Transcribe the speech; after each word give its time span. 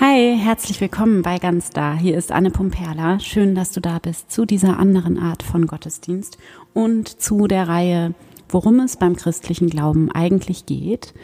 Hi, 0.00 0.38
herzlich 0.38 0.80
willkommen 0.80 1.22
bei 1.22 1.38
Ganz 1.38 1.70
Da. 1.70 1.96
Hier 1.96 2.16
ist 2.16 2.30
Anne 2.30 2.52
Pumperla. 2.52 3.18
Schön, 3.18 3.56
dass 3.56 3.72
du 3.72 3.80
da 3.80 3.98
bist 3.98 4.30
zu 4.30 4.44
dieser 4.44 4.78
anderen 4.78 5.18
Art 5.18 5.42
von 5.42 5.66
Gottesdienst 5.66 6.38
und 6.72 7.20
zu 7.20 7.48
der 7.48 7.66
Reihe, 7.66 8.14
worum 8.48 8.78
es 8.78 8.96
beim 8.96 9.16
christlichen 9.16 9.68
Glauben 9.68 10.12
eigentlich 10.12 10.66
geht. 10.66 11.14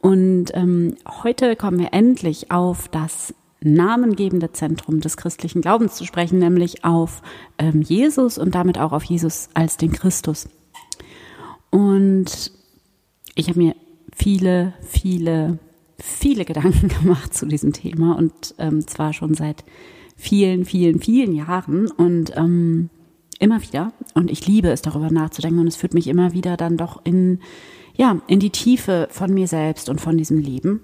Und 0.00 0.46
ähm, 0.54 0.96
heute 1.22 1.54
kommen 1.54 1.78
wir 1.78 1.92
endlich 1.92 2.50
auf 2.50 2.88
das 2.88 3.36
namengebende 3.60 4.50
Zentrum 4.50 4.98
des 5.00 5.16
christlichen 5.16 5.62
Glaubens 5.62 5.94
zu 5.94 6.04
sprechen, 6.04 6.40
nämlich 6.40 6.84
auf 6.84 7.22
ähm, 7.56 7.82
Jesus 7.82 8.36
und 8.36 8.56
damit 8.56 8.78
auch 8.78 8.90
auf 8.90 9.04
Jesus 9.04 9.48
als 9.54 9.76
den 9.76 9.92
Christus. 9.92 10.48
Und 11.70 12.50
ich 13.36 13.48
habe 13.48 13.60
mir 13.60 13.76
viele, 14.12 14.74
viele 14.80 15.60
viele 16.00 16.44
Gedanken 16.44 16.88
gemacht 17.00 17.34
zu 17.34 17.46
diesem 17.46 17.72
Thema 17.72 18.16
und 18.16 18.54
ähm, 18.58 18.86
zwar 18.86 19.12
schon 19.12 19.34
seit 19.34 19.64
vielen, 20.16 20.64
vielen, 20.64 21.00
vielen 21.00 21.32
Jahren 21.34 21.90
und 21.90 22.36
ähm, 22.36 22.90
immer 23.38 23.62
wieder. 23.62 23.92
Und 24.14 24.30
ich 24.30 24.46
liebe 24.46 24.68
es, 24.68 24.82
darüber 24.82 25.10
nachzudenken 25.10 25.60
und 25.60 25.68
es 25.68 25.76
führt 25.76 25.94
mich 25.94 26.08
immer 26.08 26.32
wieder 26.32 26.56
dann 26.56 26.76
doch 26.76 27.00
in, 27.04 27.40
ja, 27.94 28.20
in 28.26 28.40
die 28.40 28.50
Tiefe 28.50 29.08
von 29.10 29.32
mir 29.32 29.46
selbst 29.46 29.88
und 29.88 30.00
von 30.00 30.16
diesem 30.16 30.38
Leben. 30.38 30.80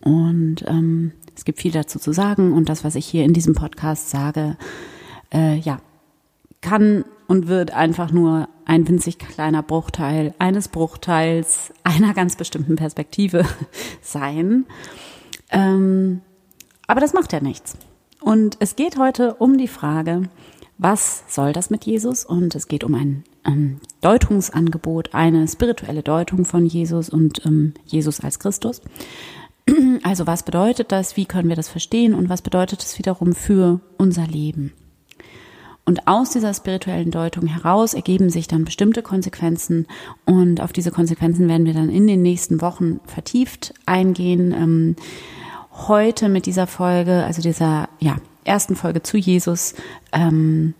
Und 0.00 0.64
ähm, 0.66 1.12
es 1.36 1.44
gibt 1.44 1.60
viel 1.60 1.72
dazu 1.72 1.98
zu 1.98 2.12
sagen 2.12 2.52
und 2.52 2.68
das, 2.68 2.82
was 2.82 2.96
ich 2.96 3.06
hier 3.06 3.24
in 3.24 3.32
diesem 3.32 3.54
Podcast 3.54 4.10
sage, 4.10 4.56
äh, 5.32 5.56
ja, 5.58 5.80
kann 6.60 7.04
und 7.26 7.48
wird 7.48 7.72
einfach 7.72 8.10
nur 8.10 8.48
ein 8.64 8.86
winzig 8.88 9.18
kleiner 9.18 9.62
Bruchteil 9.62 10.34
eines 10.38 10.68
Bruchteils 10.68 11.72
einer 11.84 12.14
ganz 12.14 12.36
bestimmten 12.36 12.76
Perspektive 12.76 13.44
sein. 14.02 14.66
Ähm, 15.50 16.20
aber 16.86 17.00
das 17.00 17.12
macht 17.12 17.32
ja 17.32 17.40
nichts. 17.40 17.76
Und 18.20 18.56
es 18.60 18.76
geht 18.76 18.98
heute 18.98 19.34
um 19.34 19.58
die 19.58 19.68
Frage, 19.68 20.22
was 20.78 21.24
soll 21.28 21.52
das 21.52 21.70
mit 21.70 21.84
Jesus? 21.84 22.24
Und 22.24 22.54
es 22.54 22.68
geht 22.68 22.84
um 22.84 22.94
ein 22.94 23.24
ähm, 23.46 23.80
Deutungsangebot, 24.00 25.14
eine 25.14 25.48
spirituelle 25.48 26.02
Deutung 26.02 26.44
von 26.44 26.66
Jesus 26.66 27.08
und 27.08 27.44
ähm, 27.46 27.74
Jesus 27.86 28.20
als 28.20 28.38
Christus. 28.38 28.80
Also 30.04 30.28
was 30.28 30.44
bedeutet 30.44 30.92
das? 30.92 31.16
Wie 31.16 31.26
können 31.26 31.48
wir 31.48 31.56
das 31.56 31.68
verstehen? 31.68 32.14
Und 32.14 32.28
was 32.28 32.40
bedeutet 32.40 32.82
es 32.82 32.98
wiederum 32.98 33.32
für 33.32 33.80
unser 33.98 34.24
Leben? 34.24 34.72
Und 35.86 36.08
aus 36.08 36.30
dieser 36.30 36.52
spirituellen 36.52 37.12
Deutung 37.12 37.46
heraus 37.46 37.94
ergeben 37.94 38.28
sich 38.28 38.48
dann 38.48 38.64
bestimmte 38.64 39.02
Konsequenzen 39.02 39.86
und 40.24 40.60
auf 40.60 40.72
diese 40.72 40.90
Konsequenzen 40.90 41.48
werden 41.48 41.64
wir 41.64 41.74
dann 41.74 41.90
in 41.90 42.08
den 42.08 42.22
nächsten 42.22 42.60
Wochen 42.60 42.98
vertieft 43.06 43.72
eingehen. 43.86 44.52
Ähm, 44.52 44.96
heute 45.86 46.28
mit 46.28 46.46
dieser 46.46 46.66
Folge, 46.66 47.22
also 47.24 47.40
dieser 47.40 47.88
ja, 48.00 48.16
ersten 48.44 48.74
Folge 48.74 49.02
zu 49.04 49.16
Jesus, 49.16 49.74
ähm, 50.12 50.74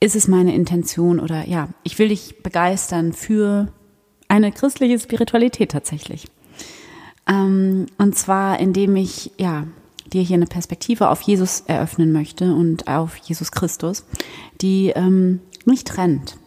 ist 0.00 0.16
es 0.16 0.26
meine 0.26 0.52
Intention 0.52 1.20
oder 1.20 1.46
ja, 1.46 1.68
ich 1.84 1.96
will 2.00 2.08
dich 2.08 2.42
begeistern 2.42 3.12
für 3.12 3.68
eine 4.26 4.50
christliche 4.50 4.98
Spiritualität 4.98 5.70
tatsächlich. 5.70 6.26
Ähm, 7.28 7.86
und 7.98 8.16
zwar, 8.16 8.58
indem 8.58 8.96
ich 8.96 9.30
ja 9.38 9.68
dir 10.12 10.22
hier 10.22 10.36
eine 10.36 10.46
Perspektive 10.46 11.10
auf 11.10 11.20
Jesus 11.22 11.64
eröffnen 11.66 12.12
möchte 12.12 12.54
und 12.54 12.88
auf 12.88 13.16
Jesus 13.16 13.52
Christus, 13.52 14.04
die 14.60 14.88
ähm, 14.94 15.40
nicht 15.64 15.86
trennt 15.86 16.38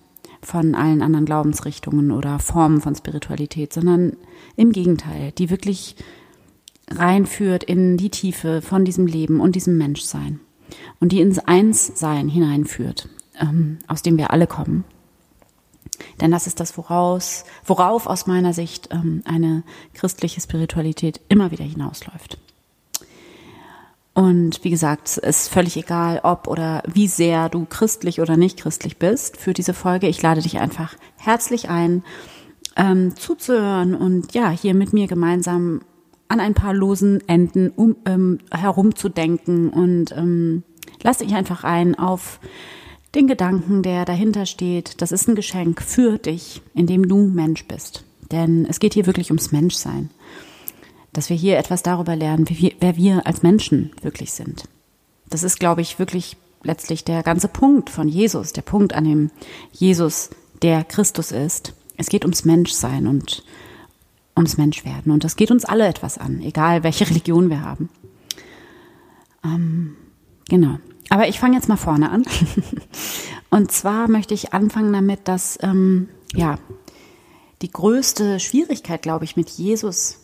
von 0.42 0.76
allen 0.76 1.02
anderen 1.02 1.26
Glaubensrichtungen 1.26 2.12
oder 2.12 2.40
Formen 2.40 2.82
von 2.82 2.96
Spiritualität, 2.96 3.74
sondern 3.74 4.18
im 4.56 4.72
Gegenteil, 4.72 5.32
die 5.34 5.50
wirklich 5.50 5.96
reinführt 6.90 7.64
in 7.64 7.98
die 7.98 8.10
Tiefe 8.10 8.62
von 8.62 8.84
diesem 8.84 9.06
Leben 9.06 9.40
und 9.40 9.56
diesem 9.56 9.78
Menschsein 9.78 10.40
und 11.00 11.12
die 11.12 11.22
ins 11.22 11.40
Einssein 11.40 12.28
hineinführt, 12.28 13.08
ähm, 13.40 13.80
aus 13.88 14.02
dem 14.02 14.18
wir 14.18 14.32
alle 14.32 14.48
kommen. 14.48 14.84
Denn 16.20 16.32
das 16.32 16.48
ist 16.48 16.60
das, 16.60 16.78
woraus, 16.78 17.46
worauf 17.66 18.08
aus 18.08 18.28
meiner 18.28 18.54
Sicht 18.54 18.90
ähm, 18.92 19.22
eine 19.26 19.64
christliche 19.94 20.42
Spiritualität 20.42 21.22
immer 21.30 21.52
wieder 21.52 21.64
hinausläuft. 21.64 22.38
Und 24.14 24.64
wie 24.64 24.70
gesagt, 24.70 25.08
es 25.08 25.18
ist 25.18 25.48
völlig 25.48 25.78
egal, 25.78 26.20
ob 26.24 26.48
oder 26.48 26.84
wie 26.86 27.08
sehr 27.08 27.48
du 27.48 27.66
christlich 27.66 28.20
oder 28.20 28.36
nicht 28.36 28.60
christlich 28.60 28.98
bist 28.98 29.38
für 29.38 29.54
diese 29.54 29.74
Folge. 29.74 30.08
Ich 30.08 30.22
lade 30.22 30.42
dich 30.42 30.60
einfach 30.60 30.96
herzlich 31.18 31.70
ein, 31.70 32.04
ähm, 32.76 33.16
zuzuhören 33.16 33.96
und 33.96 34.34
ja, 34.34 34.50
hier 34.50 34.74
mit 34.74 34.94
mir 34.94 35.08
gemeinsam 35.08 35.82
an 36.28 36.40
ein 36.40 36.54
paar 36.54 36.74
losen 36.74 37.28
Enden 37.28 37.70
um, 37.70 37.96
ähm, 38.06 38.40
herumzudenken 38.52 39.70
und 39.70 40.12
ähm, 40.16 40.64
lass 41.04 41.18
dich 41.20 41.34
einfach 41.34 41.64
ein 41.64 41.98
auf 41.98 42.40
den 43.16 43.28
Gedanken, 43.28 43.84
der 43.84 44.06
dahinter 44.06 44.46
steht. 44.46 45.02
Das 45.02 45.12
ist 45.12 45.28
ein 45.28 45.36
Geschenk 45.36 45.82
für 45.82 46.18
dich, 46.18 46.62
indem 46.74 47.08
du 47.08 47.28
Mensch 47.28 47.66
bist. 47.66 48.06
Denn 48.32 48.66
es 48.66 48.80
geht 48.80 48.94
hier 48.94 49.06
wirklich 49.06 49.30
ums 49.30 49.52
Menschsein 49.52 50.10
dass 51.14 51.30
wir 51.30 51.38
hier 51.38 51.58
etwas 51.58 51.84
darüber 51.84 52.16
lernen, 52.16 52.50
wie 52.50 52.58
wir, 52.60 52.72
wer 52.80 52.96
wir 52.96 53.28
als 53.28 53.44
Menschen 53.44 53.92
wirklich 54.02 54.32
sind. 54.32 54.66
Das 55.30 55.44
ist, 55.44 55.60
glaube 55.60 55.82
ich, 55.82 56.00
wirklich 56.00 56.38
letztlich 56.64 57.04
der 57.04 57.24
ganze 57.24 57.48
Punkt 57.48 57.90
von 57.90 58.08
Jesus, 58.08 58.54
der 58.54 58.62
Punkt, 58.62 58.94
an 58.94 59.06
dem 59.06 59.32
Jesus 59.72 60.30
der 60.62 60.84
Christus 60.84 61.32
ist. 61.32 61.74
Es 61.98 62.08
geht 62.08 62.24
ums 62.24 62.46
Menschsein 62.46 63.08
und 63.08 63.44
ums 64.36 64.58
Menschwerden. 64.58 65.12
Und 65.12 65.24
das 65.24 65.36
geht 65.36 65.52
uns 65.52 65.66
alle 65.66 65.88
etwas 65.88 66.18
an, 66.18 66.42
egal 66.42 66.84
welche 66.84 67.08
Religion 67.10 67.50
wir 67.50 67.62
haben. 67.62 67.90
Ähm, 69.44 69.96
genau. 70.48 70.78
Aber 71.10 71.28
ich 71.28 71.40
fange 71.40 71.56
jetzt 71.56 71.68
mal 71.68 71.78
vorne 71.78 72.10
an. 72.10 72.24
und 73.50 73.72
zwar 73.72 74.10
möchte 74.10 74.34
ich 74.34 74.54
anfangen 74.54 74.94
damit, 74.94 75.28
dass 75.28 75.60
ähm, 75.62 76.08
ja 76.34 76.58
die 77.62 77.72
größte 77.72 78.40
Schwierigkeit, 78.40 79.02
glaube 79.02 79.26
ich, 79.26 79.36
mit 79.36 79.50
Jesus 79.50 80.21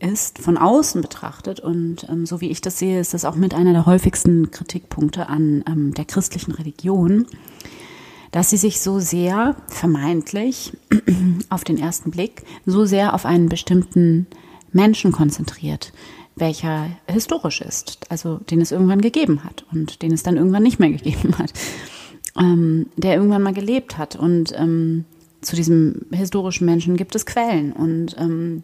ist, 0.00 0.38
von 0.38 0.56
außen 0.56 1.02
betrachtet, 1.02 1.60
und 1.60 2.06
ähm, 2.08 2.26
so 2.26 2.40
wie 2.40 2.50
ich 2.50 2.60
das 2.60 2.78
sehe, 2.78 3.00
ist 3.00 3.14
das 3.14 3.24
auch 3.24 3.36
mit 3.36 3.54
einer 3.54 3.72
der 3.72 3.86
häufigsten 3.86 4.50
Kritikpunkte 4.50 5.28
an 5.28 5.62
ähm, 5.66 5.94
der 5.94 6.04
christlichen 6.04 6.52
Religion, 6.52 7.26
dass 8.30 8.50
sie 8.50 8.56
sich 8.56 8.80
so 8.80 8.98
sehr, 8.98 9.56
vermeintlich, 9.68 10.76
auf 11.50 11.64
den 11.64 11.78
ersten 11.78 12.10
Blick, 12.10 12.42
so 12.66 12.84
sehr 12.84 13.14
auf 13.14 13.26
einen 13.26 13.48
bestimmten 13.48 14.26
Menschen 14.72 15.12
konzentriert, 15.12 15.92
welcher 16.36 16.88
historisch 17.08 17.60
ist, 17.60 17.98
also 18.08 18.38
den 18.38 18.60
es 18.60 18.72
irgendwann 18.72 19.00
gegeben 19.00 19.44
hat 19.44 19.64
und 19.72 20.02
den 20.02 20.12
es 20.12 20.22
dann 20.22 20.36
irgendwann 20.36 20.62
nicht 20.62 20.78
mehr 20.78 20.90
gegeben 20.98 21.38
hat, 21.38 21.52
ähm, 22.38 22.86
der 22.96 23.14
irgendwann 23.14 23.42
mal 23.42 23.52
gelebt 23.52 23.98
hat. 23.98 24.16
Und 24.16 24.52
ähm, 24.56 25.04
zu 25.40 25.56
diesem 25.56 26.06
historischen 26.12 26.66
Menschen 26.66 26.96
gibt 26.96 27.14
es 27.14 27.26
Quellen 27.26 27.72
und 27.72 28.16
ähm, 28.18 28.62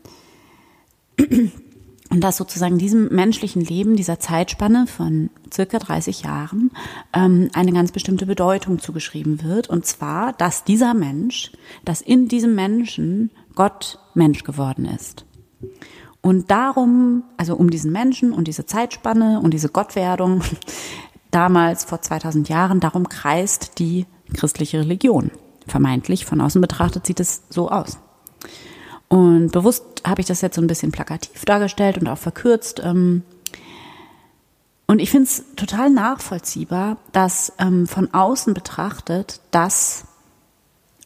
und 2.10 2.20
dass 2.20 2.36
sozusagen 2.36 2.78
diesem 2.78 3.08
menschlichen 3.14 3.62
Leben, 3.62 3.96
dieser 3.96 4.20
Zeitspanne 4.20 4.86
von 4.86 5.30
circa 5.52 5.78
30 5.78 6.22
Jahren, 6.22 6.70
ähm, 7.12 7.50
eine 7.52 7.72
ganz 7.72 7.92
bestimmte 7.92 8.26
Bedeutung 8.26 8.78
zugeschrieben 8.78 9.42
wird. 9.42 9.68
Und 9.68 9.86
zwar, 9.86 10.32
dass 10.32 10.64
dieser 10.64 10.94
Mensch, 10.94 11.52
dass 11.84 12.00
in 12.00 12.28
diesem 12.28 12.54
Menschen 12.54 13.30
Gott 13.54 13.98
Mensch 14.14 14.44
geworden 14.44 14.84
ist. 14.84 15.24
Und 16.20 16.50
darum, 16.50 17.24
also 17.36 17.56
um 17.56 17.70
diesen 17.70 17.92
Menschen 17.92 18.32
und 18.32 18.48
diese 18.48 18.66
Zeitspanne 18.66 19.40
und 19.40 19.52
diese 19.52 19.68
Gottwerdung, 19.68 20.42
damals 21.30 21.84
vor 21.84 22.00
2000 22.00 22.48
Jahren, 22.48 22.80
darum 22.80 23.08
kreist 23.08 23.78
die 23.78 24.06
christliche 24.34 24.80
Religion. 24.80 25.30
Vermeintlich, 25.66 26.24
von 26.24 26.40
außen 26.40 26.60
betrachtet 26.60 27.06
sieht 27.06 27.20
es 27.20 27.42
so 27.50 27.68
aus. 27.68 27.98
Und 29.08 29.52
bewusst 29.52 29.84
habe 30.04 30.20
ich 30.20 30.26
das 30.26 30.40
jetzt 30.40 30.56
so 30.56 30.60
ein 30.60 30.66
bisschen 30.66 30.92
plakativ 30.92 31.44
dargestellt 31.44 31.98
und 31.98 32.08
auch 32.08 32.18
verkürzt. 32.18 32.80
Ähm, 32.84 33.22
und 34.86 35.00
ich 35.00 35.10
finde 35.10 35.24
es 35.26 35.44
total 35.56 35.90
nachvollziehbar, 35.90 36.98
dass 37.12 37.52
ähm, 37.58 37.86
von 37.86 38.12
außen 38.12 38.54
betrachtet, 38.54 39.40
dass, 39.50 40.04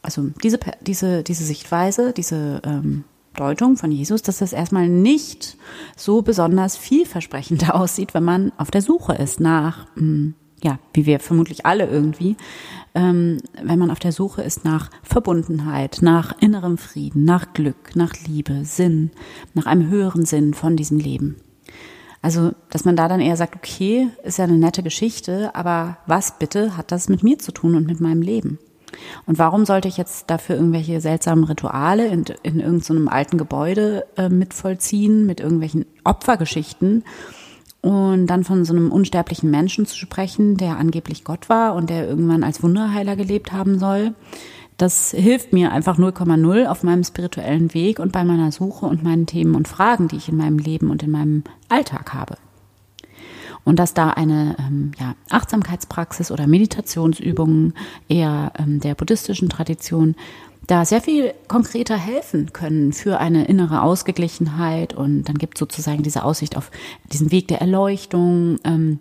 also 0.01 0.29
diese, 0.43 0.59
diese, 0.81 1.23
diese 1.23 1.43
Sichtweise, 1.43 2.13
diese 2.13 2.61
ähm, 2.63 3.03
Deutung 3.35 3.77
von 3.77 3.91
Jesus, 3.91 4.21
dass 4.21 4.39
das 4.39 4.53
erstmal 4.53 4.87
nicht 4.87 5.57
so 5.95 6.21
besonders 6.21 6.77
vielversprechend 6.77 7.69
aussieht, 7.73 8.13
wenn 8.13 8.23
man 8.23 8.51
auf 8.57 8.71
der 8.71 8.81
Suche 8.81 9.13
ist 9.13 9.39
nach 9.39 9.87
hm, 9.95 10.35
ja, 10.63 10.79
wie 10.93 11.05
wir 11.05 11.19
vermutlich 11.19 11.65
alle 11.65 11.87
irgendwie, 11.87 12.35
ähm, 12.93 13.37
wenn 13.61 13.79
man 13.79 13.91
auf 13.91 13.99
der 13.99 14.11
Suche 14.11 14.41
ist 14.41 14.65
nach 14.65 14.89
Verbundenheit, 15.03 15.99
nach 16.01 16.35
innerem 16.39 16.77
Frieden, 16.77 17.23
nach 17.23 17.53
Glück, 17.53 17.95
nach 17.95 18.13
Liebe, 18.27 18.65
Sinn, 18.65 19.11
nach 19.53 19.65
einem 19.65 19.89
höheren 19.89 20.25
Sinn 20.25 20.53
von 20.53 20.75
diesem 20.75 20.99
Leben. 20.99 21.37
Also, 22.21 22.51
dass 22.69 22.85
man 22.85 22.95
da 22.95 23.07
dann 23.07 23.19
eher 23.19 23.37
sagt, 23.37 23.55
okay, 23.55 24.09
ist 24.23 24.37
ja 24.37 24.43
eine 24.43 24.57
nette 24.57 24.83
Geschichte, 24.83 25.55
aber 25.55 25.97
was 26.05 26.37
bitte 26.37 26.77
hat 26.77 26.91
das 26.91 27.09
mit 27.09 27.23
mir 27.23 27.39
zu 27.39 27.51
tun 27.51 27.75
und 27.75 27.87
mit 27.87 27.99
meinem 27.99 28.21
Leben? 28.21 28.59
Und 29.25 29.39
warum 29.39 29.65
sollte 29.65 29.87
ich 29.87 29.97
jetzt 29.97 30.29
dafür 30.29 30.55
irgendwelche 30.55 31.01
seltsamen 31.01 31.45
Rituale 31.45 32.07
in, 32.07 32.25
in 32.43 32.59
irgendeinem 32.59 33.05
so 33.05 33.09
alten 33.09 33.37
Gebäude 33.37 34.05
äh, 34.17 34.29
mit 34.29 34.53
vollziehen, 34.53 35.25
mit 35.25 35.39
irgendwelchen 35.39 35.85
Opfergeschichten? 36.03 37.03
Und 37.81 38.27
dann 38.27 38.43
von 38.43 38.63
so 38.63 38.73
einem 38.73 38.91
unsterblichen 38.91 39.49
Menschen 39.49 39.87
zu 39.87 39.97
sprechen, 39.97 40.55
der 40.55 40.77
angeblich 40.77 41.23
Gott 41.23 41.49
war 41.49 41.73
und 41.73 41.89
der 41.89 42.07
irgendwann 42.07 42.43
als 42.43 42.61
Wunderheiler 42.61 43.15
gelebt 43.15 43.51
haben 43.51 43.79
soll, 43.79 44.13
das 44.77 45.11
hilft 45.11 45.53
mir 45.53 45.71
einfach 45.71 45.97
0,0 45.97 46.65
auf 46.65 46.83
meinem 46.83 47.03
spirituellen 47.03 47.73
Weg 47.73 47.99
und 47.99 48.11
bei 48.11 48.23
meiner 48.23 48.51
Suche 48.51 48.85
und 48.85 49.03
meinen 49.03 49.27
Themen 49.27 49.55
und 49.55 49.67
Fragen, 49.67 50.07
die 50.07 50.15
ich 50.15 50.29
in 50.29 50.37
meinem 50.37 50.57
Leben 50.57 50.89
und 50.89 51.03
in 51.03 51.11
meinem 51.11 51.43
Alltag 51.69 52.13
habe. 52.13 52.35
Und 53.63 53.77
dass 53.77 53.93
da 53.93 54.09
eine 54.09 54.55
ähm, 54.59 54.91
ja, 54.99 55.15
Achtsamkeitspraxis 55.29 56.31
oder 56.31 56.47
Meditationsübungen 56.47 57.73
eher 58.09 58.51
ähm, 58.57 58.79
der 58.79 58.95
buddhistischen 58.95 59.49
Tradition 59.49 60.15
da 60.67 60.85
sehr 60.85 61.01
viel 61.01 61.33
konkreter 61.47 61.97
helfen 61.97 62.53
können 62.53 62.93
für 62.93 63.19
eine 63.19 63.45
innere 63.45 63.81
Ausgeglichenheit. 63.81 64.93
Und 64.93 65.23
dann 65.25 65.37
gibt 65.37 65.57
sozusagen 65.57 66.03
diese 66.03 66.23
Aussicht 66.23 66.55
auf 66.55 66.71
diesen 67.11 67.31
Weg 67.31 67.47
der 67.49 67.61
Erleuchtung. 67.61 68.57
Ähm, 68.63 68.99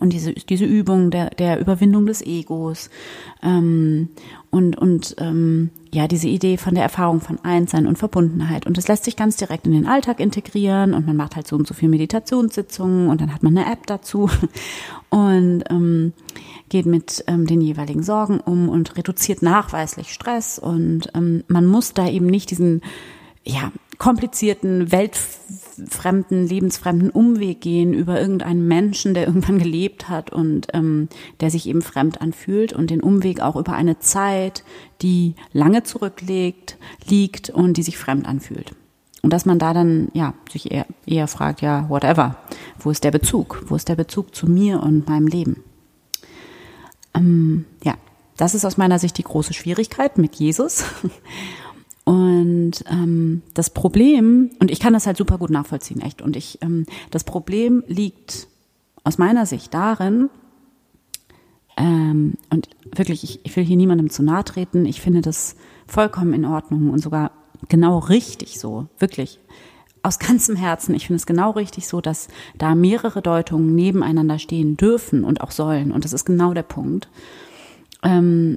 und 0.00 0.12
diese, 0.12 0.32
diese 0.32 0.64
Übung 0.64 1.10
der, 1.10 1.30
der 1.30 1.60
Überwindung 1.60 2.06
des 2.06 2.22
Egos 2.22 2.90
ähm, 3.42 4.10
und, 4.50 4.76
und 4.76 5.16
ähm, 5.18 5.70
ja, 5.92 6.06
diese 6.06 6.28
Idee 6.28 6.58
von 6.58 6.74
der 6.74 6.84
Erfahrung 6.84 7.20
von 7.20 7.38
Einssein 7.42 7.86
und 7.86 7.96
Verbundenheit. 7.96 8.66
Und 8.66 8.76
das 8.76 8.88
lässt 8.88 9.04
sich 9.04 9.16
ganz 9.16 9.36
direkt 9.36 9.66
in 9.66 9.72
den 9.72 9.86
Alltag 9.86 10.20
integrieren 10.20 10.92
und 10.92 11.06
man 11.06 11.16
macht 11.16 11.36
halt 11.36 11.46
so 11.46 11.56
und 11.56 11.66
so 11.66 11.74
viel 11.74 11.88
Meditationssitzungen 11.88 13.08
und 13.08 13.20
dann 13.20 13.34
hat 13.34 13.42
man 13.42 13.56
eine 13.56 13.70
App 13.70 13.86
dazu 13.86 14.28
und 15.08 15.64
ähm, 15.70 16.12
geht 16.68 16.86
mit 16.86 17.24
ähm, 17.26 17.46
den 17.46 17.62
jeweiligen 17.62 18.02
Sorgen 18.02 18.40
um 18.40 18.68
und 18.68 18.96
reduziert 18.96 19.40
nachweislich 19.42 20.12
Stress 20.12 20.58
und 20.58 21.08
ähm, 21.14 21.44
man 21.48 21.66
muss 21.66 21.94
da 21.94 22.06
eben 22.08 22.26
nicht 22.26 22.50
diesen 22.50 22.82
ja, 23.44 23.72
komplizierten, 23.96 24.92
weltfremden, 25.78 26.46
lebensfremden 26.46 27.10
Umweg 27.10 27.60
gehen 27.60 27.94
über 27.94 28.20
irgendeinen 28.20 28.66
Menschen, 28.66 29.14
der 29.14 29.26
irgendwann 29.26 29.58
gelebt 29.58 30.08
hat 30.08 30.30
und 30.30 30.68
ähm, 30.74 31.08
der 31.40 31.50
sich 31.50 31.66
eben 31.68 31.82
fremd 31.82 32.20
anfühlt 32.20 32.72
und 32.72 32.90
den 32.90 33.00
Umweg 33.00 33.40
auch 33.40 33.56
über 33.56 33.72
eine 33.72 33.98
Zeit, 33.98 34.64
die 35.02 35.34
lange 35.52 35.84
zurücklegt, 35.84 36.76
liegt 37.06 37.50
und 37.50 37.76
die 37.76 37.82
sich 37.82 37.98
fremd 37.98 38.26
anfühlt. 38.26 38.74
Und 39.22 39.32
dass 39.32 39.46
man 39.46 39.58
da 39.58 39.74
dann 39.74 40.08
ja 40.14 40.34
sich 40.50 40.70
eher, 40.70 40.86
eher 41.06 41.28
fragt, 41.28 41.60
ja, 41.60 41.88
whatever, 41.88 42.36
wo 42.78 42.90
ist 42.90 43.04
der 43.04 43.10
Bezug? 43.10 43.64
Wo 43.66 43.74
ist 43.74 43.88
der 43.88 43.96
Bezug 43.96 44.34
zu 44.34 44.48
mir 44.48 44.82
und 44.82 45.08
meinem 45.08 45.26
Leben? 45.26 45.64
Ähm, 47.14 47.64
ja, 47.82 47.94
das 48.36 48.54
ist 48.54 48.64
aus 48.64 48.76
meiner 48.76 48.98
Sicht 48.98 49.18
die 49.18 49.24
große 49.24 49.54
Schwierigkeit 49.54 50.18
mit 50.18 50.36
Jesus. 50.36 50.84
Und 52.08 52.84
ähm, 52.90 53.42
das 53.52 53.68
Problem, 53.68 54.48
und 54.60 54.70
ich 54.70 54.80
kann 54.80 54.94
das 54.94 55.06
halt 55.06 55.18
super 55.18 55.36
gut 55.36 55.50
nachvollziehen, 55.50 56.00
echt. 56.00 56.22
Und 56.22 56.36
ich, 56.36 56.58
ähm, 56.62 56.86
das 57.10 57.22
Problem 57.22 57.84
liegt 57.86 58.48
aus 59.04 59.18
meiner 59.18 59.44
Sicht 59.44 59.74
darin, 59.74 60.30
ähm, 61.76 62.38
und 62.48 62.70
wirklich, 62.96 63.24
ich, 63.24 63.40
ich 63.44 63.54
will 63.54 63.64
hier 63.64 63.76
niemandem 63.76 64.08
zu 64.08 64.22
nahe 64.22 64.42
treten, 64.42 64.86
ich 64.86 65.02
finde 65.02 65.20
das 65.20 65.54
vollkommen 65.86 66.32
in 66.32 66.46
Ordnung 66.46 66.88
und 66.88 67.00
sogar 67.00 67.30
genau 67.68 67.98
richtig 67.98 68.58
so, 68.58 68.86
wirklich. 68.98 69.38
Aus 70.02 70.18
ganzem 70.18 70.56
Herzen, 70.56 70.94
ich 70.94 71.08
finde 71.08 71.18
es 71.18 71.26
genau 71.26 71.50
richtig 71.50 71.88
so, 71.88 72.00
dass 72.00 72.28
da 72.56 72.74
mehrere 72.74 73.20
Deutungen 73.20 73.74
nebeneinander 73.74 74.38
stehen 74.38 74.78
dürfen 74.78 75.24
und 75.24 75.42
auch 75.42 75.50
sollen. 75.50 75.92
Und 75.92 76.06
das 76.06 76.14
ist 76.14 76.24
genau 76.24 76.54
der 76.54 76.62
Punkt. 76.62 77.10
Ähm, 78.02 78.56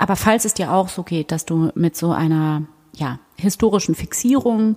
aber 0.00 0.16
falls 0.16 0.46
es 0.46 0.54
dir 0.54 0.72
auch 0.72 0.88
so 0.88 1.02
geht, 1.02 1.30
dass 1.30 1.44
du 1.44 1.72
mit 1.74 1.94
so 1.94 2.10
einer 2.10 2.62
ja, 2.94 3.18
historischen 3.36 3.94
Fixierung 3.94 4.76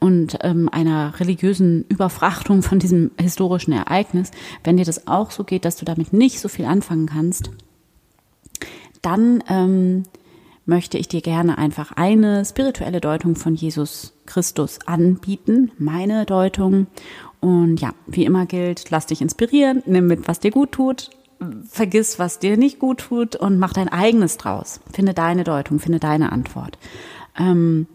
und 0.00 0.36
ähm, 0.40 0.68
einer 0.68 1.20
religiösen 1.20 1.84
Überfrachtung 1.88 2.62
von 2.62 2.80
diesem 2.80 3.12
historischen 3.16 3.72
Ereignis, 3.72 4.32
wenn 4.64 4.76
dir 4.76 4.84
das 4.84 5.06
auch 5.06 5.30
so 5.30 5.44
geht, 5.44 5.64
dass 5.64 5.76
du 5.76 5.84
damit 5.84 6.12
nicht 6.12 6.40
so 6.40 6.48
viel 6.48 6.64
anfangen 6.64 7.06
kannst, 7.06 7.50
dann 9.00 9.44
ähm, 9.48 10.02
möchte 10.66 10.98
ich 10.98 11.06
dir 11.06 11.20
gerne 11.20 11.56
einfach 11.56 11.92
eine 11.92 12.44
spirituelle 12.44 13.00
Deutung 13.00 13.36
von 13.36 13.54
Jesus 13.54 14.12
Christus 14.26 14.80
anbieten, 14.86 15.70
meine 15.78 16.26
Deutung. 16.26 16.88
Und 17.38 17.80
ja, 17.80 17.94
wie 18.08 18.24
immer 18.24 18.44
gilt, 18.46 18.90
lass 18.90 19.06
dich 19.06 19.22
inspirieren, 19.22 19.84
nimm 19.86 20.08
mit, 20.08 20.26
was 20.26 20.40
dir 20.40 20.50
gut 20.50 20.72
tut 20.72 21.10
vergiss, 21.68 22.18
was 22.18 22.38
dir 22.38 22.56
nicht 22.56 22.78
gut 22.78 22.98
tut 22.98 23.36
und 23.36 23.58
mach 23.58 23.72
dein 23.72 23.88
eigenes 23.88 24.36
draus. 24.36 24.80
Finde 24.92 25.14
deine 25.14 25.44
Deutung, 25.44 25.78
finde 25.78 26.00
deine 26.00 26.32
Antwort. 26.32 26.78
Ähm, 27.38 27.86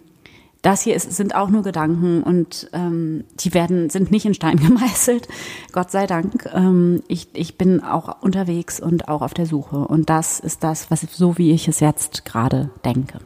das 0.62 0.81
hier 0.81 0.95
ist, 0.95 1.12
sind 1.13 1.36
auch 1.36 1.50
nur 1.50 1.63
Gedanken 1.63 2.21
und 2.21 2.69
ähm, 2.74 3.24
die 3.39 3.53
werden 3.53 3.89
sind 3.89 4.12
nicht 4.12 4.25
in 4.25 4.33
Stein 4.33 4.57
gemeißelt. 4.59 5.27
Gott 5.71 5.91
sei 5.91 6.06
Dank. 6.06 6.50
Ähm, 6.53 7.01
ich, 7.07 7.30
ich 7.33 7.57
bin 7.57 7.81
auch 7.81 8.21
unterwegs 8.21 8.80
und 8.80 9.07
auch 9.07 9.21
auf 9.21 9.33
der 9.33 9.45
Suche 9.45 9.77
und 9.77 10.09
das 10.09 10.39
ist 10.39 10.63
das, 10.63 10.92
was 10.92 11.01
so 11.01 11.38
wie 11.38 11.51
ich 11.51 11.68
es 11.68 11.80
jetzt 11.80 12.25
gerade 12.25 12.71
denke. 12.83 13.19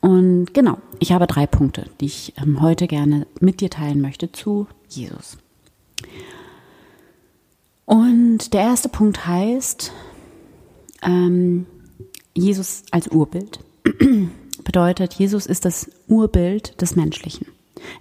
Und 0.00 0.54
genau, 0.54 0.78
ich 0.98 1.12
habe 1.12 1.26
drei 1.26 1.46
Punkte, 1.46 1.84
die 2.00 2.06
ich 2.06 2.34
ähm, 2.40 2.60
heute 2.60 2.86
gerne 2.86 3.26
mit 3.38 3.60
dir 3.60 3.70
teilen 3.70 4.00
möchte 4.00 4.32
zu 4.32 4.66
Jesus. 4.88 5.36
Und 7.90 8.54
der 8.54 8.60
erste 8.60 8.88
Punkt 8.88 9.26
heißt, 9.26 9.90
ähm, 11.02 11.66
Jesus 12.36 12.84
als 12.92 13.08
Urbild. 13.08 13.58
Bedeutet, 14.64 15.14
Jesus 15.14 15.46
ist 15.46 15.64
das 15.64 15.90
Urbild 16.06 16.80
des 16.80 16.94
Menschlichen. 16.94 17.48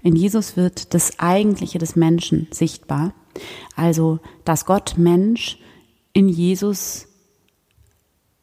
In 0.04 0.16
Jesus 0.16 0.56
wird 0.56 0.94
das 0.94 1.18
Eigentliche 1.18 1.80
des 1.80 1.96
Menschen 1.96 2.48
sichtbar. 2.52 3.16
Also, 3.76 4.20
dass 4.46 4.68
Gott 4.68 4.94
Mensch 5.00 5.58
in 6.14 6.30
Jesus, 6.30 7.08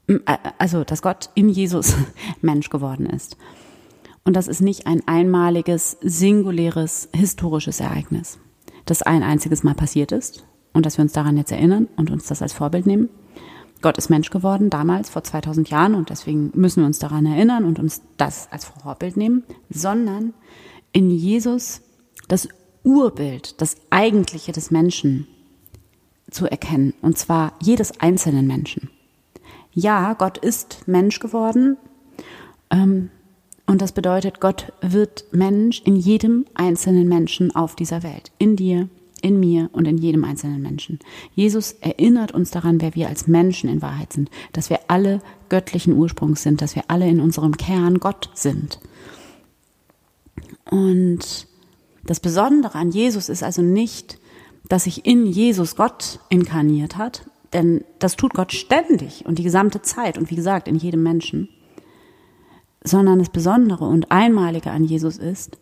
äh, 0.09 0.19
also, 0.59 0.83
dass 0.83 1.01
Gott 1.01 1.31
in 1.37 1.49
Jesus 1.49 1.95
Mensch 2.41 2.71
geworden 2.71 3.07
ist. 3.07 3.37
Und 4.25 4.35
das 4.35 4.49
ist 4.49 4.63
nicht 4.63 4.89
ein 4.89 5.07
einmaliges, 5.07 5.97
singuläres, 6.01 7.09
historisches 7.15 7.79
Ereignis, 7.79 8.41
das 8.85 9.03
ein 9.03 9.23
einziges 9.23 9.63
Mal 9.63 9.77
passiert 9.77 10.11
ist, 10.11 10.45
und 10.77 10.85
dass 10.85 10.99
wir 10.99 11.03
uns 11.03 11.13
daran 11.13 11.39
jetzt 11.39 11.53
erinnern 11.53 11.89
und 11.97 12.11
uns 12.11 12.27
das 12.27 12.43
als 12.43 12.53
Vorbild 12.53 12.87
nehmen. 12.87 13.09
Gott 13.81 13.97
ist 13.97 14.11
Mensch 14.11 14.31
geworden, 14.31 14.69
damals, 14.69 15.09
vor 15.09 15.25
2000 15.25 15.71
Jahren, 15.71 15.95
und 15.95 16.11
deswegen 16.11 16.51
müssen 16.55 16.83
wir 16.83 16.87
uns 16.87 16.99
daran 16.99 17.25
erinnern 17.25 17.65
und 17.65 17.79
uns 17.79 18.03
das 18.19 18.49
als 18.51 18.67
Vorbild 18.67 19.17
nehmen, 19.17 19.43
sondern 19.71 20.35
in 20.93 21.11
Jesus 21.11 21.81
das 22.29 22.49
Urbild, 22.85 23.61
das 23.61 23.77
Eigentliche 23.91 24.53
des 24.53 24.71
Menschen 24.71 25.27
zu 26.31 26.47
erkennen, 26.47 26.93
und 27.01 27.17
zwar 27.17 27.55
jedes 27.63 28.01
einzelnen 28.01 28.47
Menschen. 28.47 28.91
Ja, 29.73 30.13
Gott 30.13 30.37
ist 30.37 30.87
Mensch 30.87 31.21
geworden, 31.21 31.79
ähm, 32.71 33.11
und 33.67 33.81
das 33.81 33.93
bedeutet, 33.93 34.41
Gott 34.41 34.73
wird 34.81 35.25
Mensch 35.33 35.81
in 35.85 35.97
jedem 35.97 36.45
einzelnen 36.55 37.09
Menschen 37.09 37.55
auf 37.55 37.77
dieser 37.77 38.03
Welt, 38.03 38.31
in 38.39 38.57
dir, 38.57 38.89
in 39.27 39.41
mir 39.41 39.71
und 39.73 39.89
in 39.89 39.99
jedem 39.99 40.25
einzelnen 40.25 40.63
Menschen. 40.63 41.01
Jesus 41.35 41.73
erinnert 41.81 42.31
uns 42.31 42.53
daran, 42.53 42.81
wer 42.81 42.95
wir 42.95 43.09
als 43.09 43.27
Menschen 43.27 43.69
in 43.69 43.83
Wahrheit 43.83 44.13
sind, 44.13 44.31
dass 44.53 44.71
wir 44.71 44.79
alle 44.87 45.21
göttlichen 45.49 45.95
Ursprungs 45.95 46.45
sind, 46.45 46.63
dass 46.63 46.77
wir 46.77 46.85
alle 46.89 47.09
in 47.09 47.21
unserem 47.21 47.57
Kern 47.57 47.99
Gott 47.99 48.31
sind. 48.35 48.79
Und 50.71 51.49
das 52.05 52.21
Besondere 52.21 52.79
an 52.79 52.91
Jesus 52.91 53.29
ist 53.29 53.43
also 53.43 53.63
nicht, 53.63 54.21
dass 54.69 54.85
sich 54.85 55.05
in 55.05 55.27
Jesus 55.27 55.75
Gott 55.75 56.21
inkarniert 56.29 56.97
hat, 56.97 57.29
denn 57.53 57.85
das 57.99 58.15
tut 58.15 58.33
Gott 58.33 58.53
ständig 58.53 59.27
und 59.27 59.41
die 59.41 59.45
gesamte 59.45 59.83
Zeit 59.83 60.19
und 60.19 60.31
wie 60.31 60.37
gesagt 60.37 60.69
in 60.69 60.77
jedem 60.77 61.03
Menschen, 61.03 61.49
sondern 62.85 63.19
das 63.19 63.31
Besondere 63.31 63.87
und 63.89 64.13
Einmalige 64.13 64.71
an 64.71 64.85
Jesus 64.85 65.19
ist, 65.19 65.59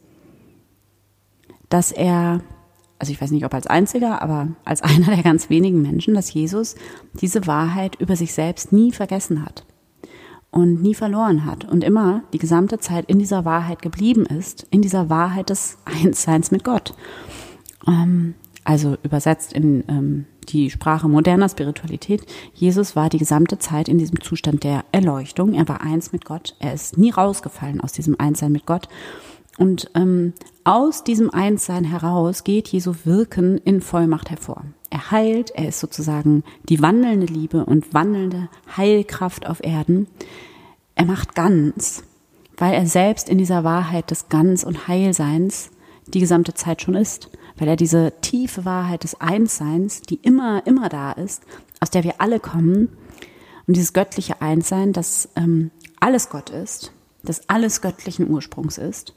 dass 1.70 1.92
er 1.92 2.42
also 2.98 3.12
ich 3.12 3.20
weiß 3.20 3.30
nicht, 3.30 3.44
ob 3.44 3.54
als 3.54 3.66
einziger, 3.66 4.22
aber 4.22 4.48
als 4.64 4.82
einer 4.82 5.06
der 5.06 5.22
ganz 5.22 5.50
wenigen 5.50 5.82
Menschen, 5.82 6.14
dass 6.14 6.32
Jesus 6.32 6.76
diese 7.20 7.46
Wahrheit 7.46 7.96
über 8.00 8.16
sich 8.16 8.34
selbst 8.34 8.72
nie 8.72 8.92
vergessen 8.92 9.44
hat 9.44 9.64
und 10.50 10.82
nie 10.82 10.94
verloren 10.94 11.44
hat 11.44 11.64
und 11.64 11.82
immer 11.82 12.22
die 12.32 12.38
gesamte 12.38 12.78
Zeit 12.78 13.06
in 13.06 13.18
dieser 13.18 13.44
Wahrheit 13.44 13.82
geblieben 13.82 14.24
ist, 14.24 14.66
in 14.70 14.82
dieser 14.82 15.10
Wahrheit 15.10 15.50
des 15.50 15.78
Einsseins 15.84 16.50
mit 16.50 16.64
Gott. 16.64 16.94
Ähm, 17.86 18.34
also 18.66 18.96
übersetzt 19.02 19.52
in 19.52 19.84
ähm, 19.88 20.26
die 20.48 20.70
Sprache 20.70 21.08
moderner 21.08 21.48
Spiritualität. 21.48 22.24
Jesus 22.54 22.96
war 22.96 23.10
die 23.10 23.18
gesamte 23.18 23.58
Zeit 23.58 23.88
in 23.88 23.98
diesem 23.98 24.20
Zustand 24.22 24.64
der 24.64 24.84
Erleuchtung. 24.90 25.52
Er 25.52 25.68
war 25.68 25.82
eins 25.82 26.12
mit 26.12 26.24
Gott. 26.24 26.56
Er 26.60 26.72
ist 26.72 26.96
nie 26.96 27.10
rausgefallen 27.10 27.82
aus 27.82 27.92
diesem 27.92 28.18
Einssein 28.18 28.52
mit 28.52 28.64
Gott 28.64 28.88
Und 29.58 29.90
ähm, 29.94 30.32
aus 30.64 31.04
diesem 31.04 31.30
Einssein 31.30 31.84
heraus 31.84 32.44
geht 32.44 32.68
Jesu 32.68 32.94
Wirken 33.04 33.58
in 33.58 33.80
Vollmacht 33.80 34.30
hervor. 34.30 34.64
Er 34.90 35.10
heilt, 35.10 35.50
er 35.50 35.68
ist 35.68 35.80
sozusagen 35.80 36.44
die 36.68 36.80
wandelnde 36.80 37.26
Liebe 37.26 37.64
und 37.64 37.94
wandelnde 37.94 38.48
Heilkraft 38.76 39.46
auf 39.46 39.62
Erden. 39.62 40.06
Er 40.94 41.04
macht 41.04 41.34
ganz, 41.34 42.02
weil 42.56 42.74
er 42.74 42.86
selbst 42.86 43.28
in 43.28 43.38
dieser 43.38 43.64
Wahrheit 43.64 44.10
des 44.10 44.28
Ganz- 44.28 44.64
und 44.64 44.88
Heilseins 44.88 45.70
die 46.06 46.20
gesamte 46.20 46.54
Zeit 46.54 46.82
schon 46.82 46.94
ist, 46.94 47.30
weil 47.56 47.68
er 47.68 47.76
diese 47.76 48.12
tiefe 48.20 48.64
Wahrheit 48.64 49.04
des 49.04 49.20
Einsseins, 49.20 50.02
die 50.02 50.16
immer, 50.16 50.66
immer 50.66 50.88
da 50.88 51.12
ist, 51.12 51.42
aus 51.80 51.90
der 51.90 52.04
wir 52.04 52.20
alle 52.20 52.40
kommen, 52.40 52.88
und 53.66 53.76
dieses 53.76 53.92
göttliche 53.92 54.42
Einssein, 54.42 54.92
das 54.92 55.28
ähm, 55.36 55.70
alles 56.00 56.28
Gott 56.28 56.50
ist, 56.50 56.92
das 57.22 57.48
alles 57.48 57.80
göttlichen 57.80 58.30
Ursprungs 58.30 58.78
ist, 58.78 59.14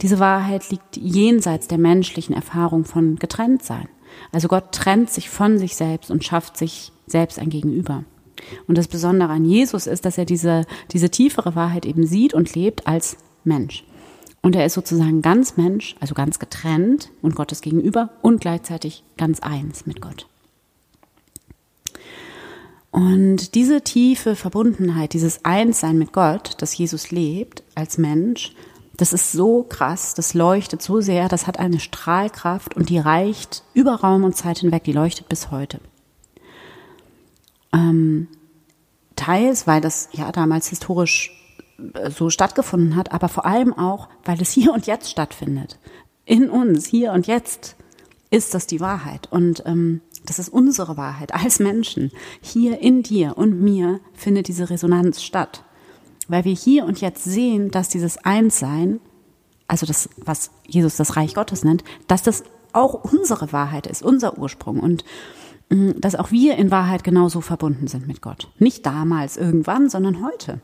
diese 0.00 0.18
Wahrheit 0.18 0.70
liegt 0.70 0.96
jenseits 0.96 1.68
der 1.68 1.78
menschlichen 1.78 2.34
Erfahrung 2.34 2.84
von 2.84 3.16
Getrenntsein. 3.16 3.88
Also 4.30 4.48
Gott 4.48 4.72
trennt 4.72 5.10
sich 5.10 5.28
von 5.28 5.58
sich 5.58 5.76
selbst 5.76 6.10
und 6.10 6.24
schafft 6.24 6.56
sich 6.56 6.92
selbst 7.06 7.38
ein 7.38 7.50
Gegenüber. 7.50 8.04
Und 8.66 8.78
das 8.78 8.88
Besondere 8.88 9.30
an 9.30 9.44
Jesus 9.44 9.86
ist, 9.86 10.04
dass 10.04 10.18
er 10.18 10.24
diese, 10.24 10.64
diese 10.92 11.10
tiefere 11.10 11.54
Wahrheit 11.54 11.86
eben 11.86 12.06
sieht 12.06 12.34
und 12.34 12.54
lebt 12.54 12.86
als 12.86 13.16
Mensch. 13.44 13.84
Und 14.40 14.56
er 14.56 14.66
ist 14.66 14.74
sozusagen 14.74 15.22
ganz 15.22 15.56
Mensch, 15.56 15.94
also 16.00 16.14
ganz 16.14 16.38
getrennt 16.38 17.10
und 17.22 17.36
Gottes 17.36 17.60
gegenüber 17.60 18.10
und 18.22 18.40
gleichzeitig 18.40 19.04
ganz 19.16 19.40
eins 19.40 19.86
mit 19.86 20.00
Gott. 20.00 20.26
Und 22.90 23.54
diese 23.54 23.82
tiefe 23.82 24.36
Verbundenheit, 24.36 25.14
dieses 25.14 25.44
Einssein 25.44 25.96
mit 25.96 26.12
Gott, 26.12 26.56
das 26.58 26.76
Jesus 26.76 27.10
lebt 27.10 27.62
als 27.74 27.96
Mensch, 27.96 28.52
das 28.96 29.12
ist 29.12 29.32
so 29.32 29.62
krass, 29.62 30.14
das 30.14 30.34
leuchtet 30.34 30.82
so 30.82 31.00
sehr, 31.00 31.28
das 31.28 31.46
hat 31.46 31.58
eine 31.58 31.80
Strahlkraft 31.80 32.76
und 32.76 32.88
die 32.88 32.98
reicht 32.98 33.64
über 33.74 33.94
Raum 33.94 34.24
und 34.24 34.36
Zeit 34.36 34.58
hinweg, 34.58 34.84
die 34.84 34.92
leuchtet 34.92 35.28
bis 35.28 35.50
heute. 35.50 35.80
Ähm, 37.72 38.28
teils, 39.16 39.66
weil 39.66 39.80
das 39.80 40.10
ja 40.12 40.30
damals 40.30 40.68
historisch 40.68 41.30
äh, 41.94 42.10
so 42.10 42.28
stattgefunden 42.28 42.96
hat, 42.96 43.12
aber 43.12 43.28
vor 43.28 43.46
allem 43.46 43.72
auch, 43.72 44.08
weil 44.24 44.40
es 44.42 44.50
hier 44.50 44.72
und 44.72 44.86
jetzt 44.86 45.10
stattfindet. 45.10 45.78
In 46.24 46.50
uns, 46.50 46.86
hier 46.86 47.12
und 47.12 47.26
jetzt 47.26 47.76
ist 48.30 48.54
das 48.54 48.66
die 48.66 48.80
Wahrheit. 48.80 49.28
Und 49.30 49.62
ähm, 49.66 50.00
das 50.24 50.38
ist 50.38 50.48
unsere 50.48 50.96
Wahrheit 50.96 51.34
als 51.34 51.58
Menschen. 51.58 52.10
Hier 52.40 52.80
in 52.80 53.02
dir 53.02 53.36
und 53.36 53.60
mir 53.60 54.00
findet 54.14 54.48
diese 54.48 54.70
Resonanz 54.70 55.22
statt. 55.22 55.64
Weil 56.32 56.46
wir 56.46 56.54
hier 56.54 56.86
und 56.86 56.98
jetzt 57.02 57.24
sehen, 57.24 57.70
dass 57.70 57.90
dieses 57.90 58.16
Einssein, 58.16 59.00
also 59.68 59.84
das, 59.84 60.08
was 60.16 60.50
Jesus 60.66 60.96
das 60.96 61.18
Reich 61.18 61.34
Gottes 61.34 61.62
nennt, 61.62 61.84
dass 62.06 62.22
das 62.22 62.42
auch 62.72 63.04
unsere 63.04 63.52
Wahrheit 63.52 63.86
ist, 63.86 64.02
unser 64.02 64.38
Ursprung. 64.38 64.80
Und 64.80 65.04
mm, 65.68 65.90
dass 66.00 66.14
auch 66.14 66.30
wir 66.30 66.56
in 66.56 66.70
Wahrheit 66.70 67.04
genauso 67.04 67.42
verbunden 67.42 67.86
sind 67.86 68.06
mit 68.06 68.22
Gott. 68.22 68.48
Nicht 68.58 68.86
damals, 68.86 69.36
irgendwann, 69.36 69.90
sondern 69.90 70.24
heute. 70.24 70.62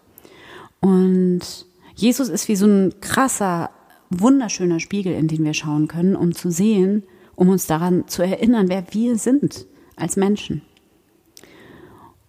Und 0.81 1.67
Jesus 1.95 2.31
ist 2.31 2.49
wie 2.49 2.57
so 2.57 2.65
ein 2.65 2.95
krasser, 3.03 3.69
wunderschöner 4.09 4.81
Spiegel, 4.81 5.13
in 5.13 5.29
den 5.29 5.45
wir 5.45 5.53
schauen 5.53 5.87
können, 5.87 6.17
um 6.17 6.35
zu 6.35 6.51
sehen, 6.51 7.03
um 7.37 7.51
uns 7.51 7.67
daran 7.67 8.09
zu 8.09 8.23
erinnern, 8.23 8.71
wer 8.71 8.87
wir 8.95 9.19
sind 9.19 9.67
als 9.97 10.17
Menschen. 10.17 10.63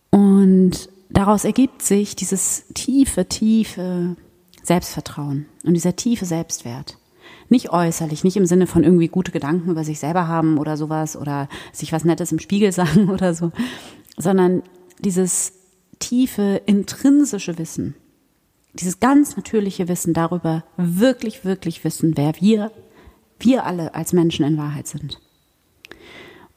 Und 0.10 0.89
daraus 1.10 1.44
ergibt 1.44 1.82
sich 1.82 2.16
dieses 2.16 2.66
tiefe, 2.74 3.28
tiefe 3.28 4.16
Selbstvertrauen 4.63 5.46
und 5.63 5.74
dieser 5.74 5.96
tiefe 5.96 6.25
Selbstwert. 6.25 6.98
Nicht 7.50 7.72
äußerlich, 7.72 8.24
nicht 8.24 8.38
im 8.38 8.46
Sinne 8.46 8.68
von 8.68 8.84
irgendwie 8.84 9.08
gute 9.08 9.32
Gedanken 9.32 9.72
über 9.72 9.84
sich 9.84 10.00
selber 10.00 10.28
haben 10.28 10.60
oder 10.60 10.78
sowas 10.78 11.18
oder 11.18 11.50
sich 11.74 11.92
was 11.92 12.06
Nettes 12.06 12.32
im 12.32 12.39
Spiegel 12.39 12.72
sagen 12.74 13.10
oder 13.10 13.34
so, 13.34 13.51
sondern 14.18 14.62
dieses 15.00 15.54
tiefe, 15.98 16.62
intrinsische 16.66 17.58
Wissen, 17.58 17.96
dieses 18.74 19.00
ganz 19.00 19.36
natürliche 19.36 19.88
Wissen 19.88 20.13
darüber, 20.13 20.63
wirklich, 20.78 21.44
wirklich 21.44 21.84
wissen, 21.84 22.16
wer 22.16 22.34
wir, 22.39 22.72
wir 23.39 23.66
alle 23.66 23.96
als 23.96 24.13
Menschen 24.13 24.46
in 24.46 24.58
Wahrheit 24.58 24.88
sind. 24.88 25.20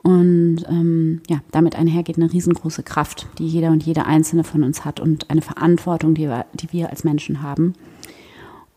Und 0.02 0.64
ähm, 0.68 1.01
ja, 1.28 1.40
damit 1.50 1.76
einhergeht 1.76 2.16
eine 2.16 2.32
riesengroße 2.32 2.82
Kraft, 2.82 3.26
die 3.38 3.46
jeder 3.46 3.70
und 3.70 3.82
jede 3.84 4.06
einzelne 4.06 4.44
von 4.44 4.62
uns 4.62 4.84
hat 4.84 5.00
und 5.00 5.30
eine 5.30 5.42
Verantwortung, 5.42 6.14
die 6.14 6.28
wir, 6.28 6.46
die 6.54 6.72
wir 6.72 6.90
als 6.90 7.04
Menschen 7.04 7.42
haben. 7.42 7.74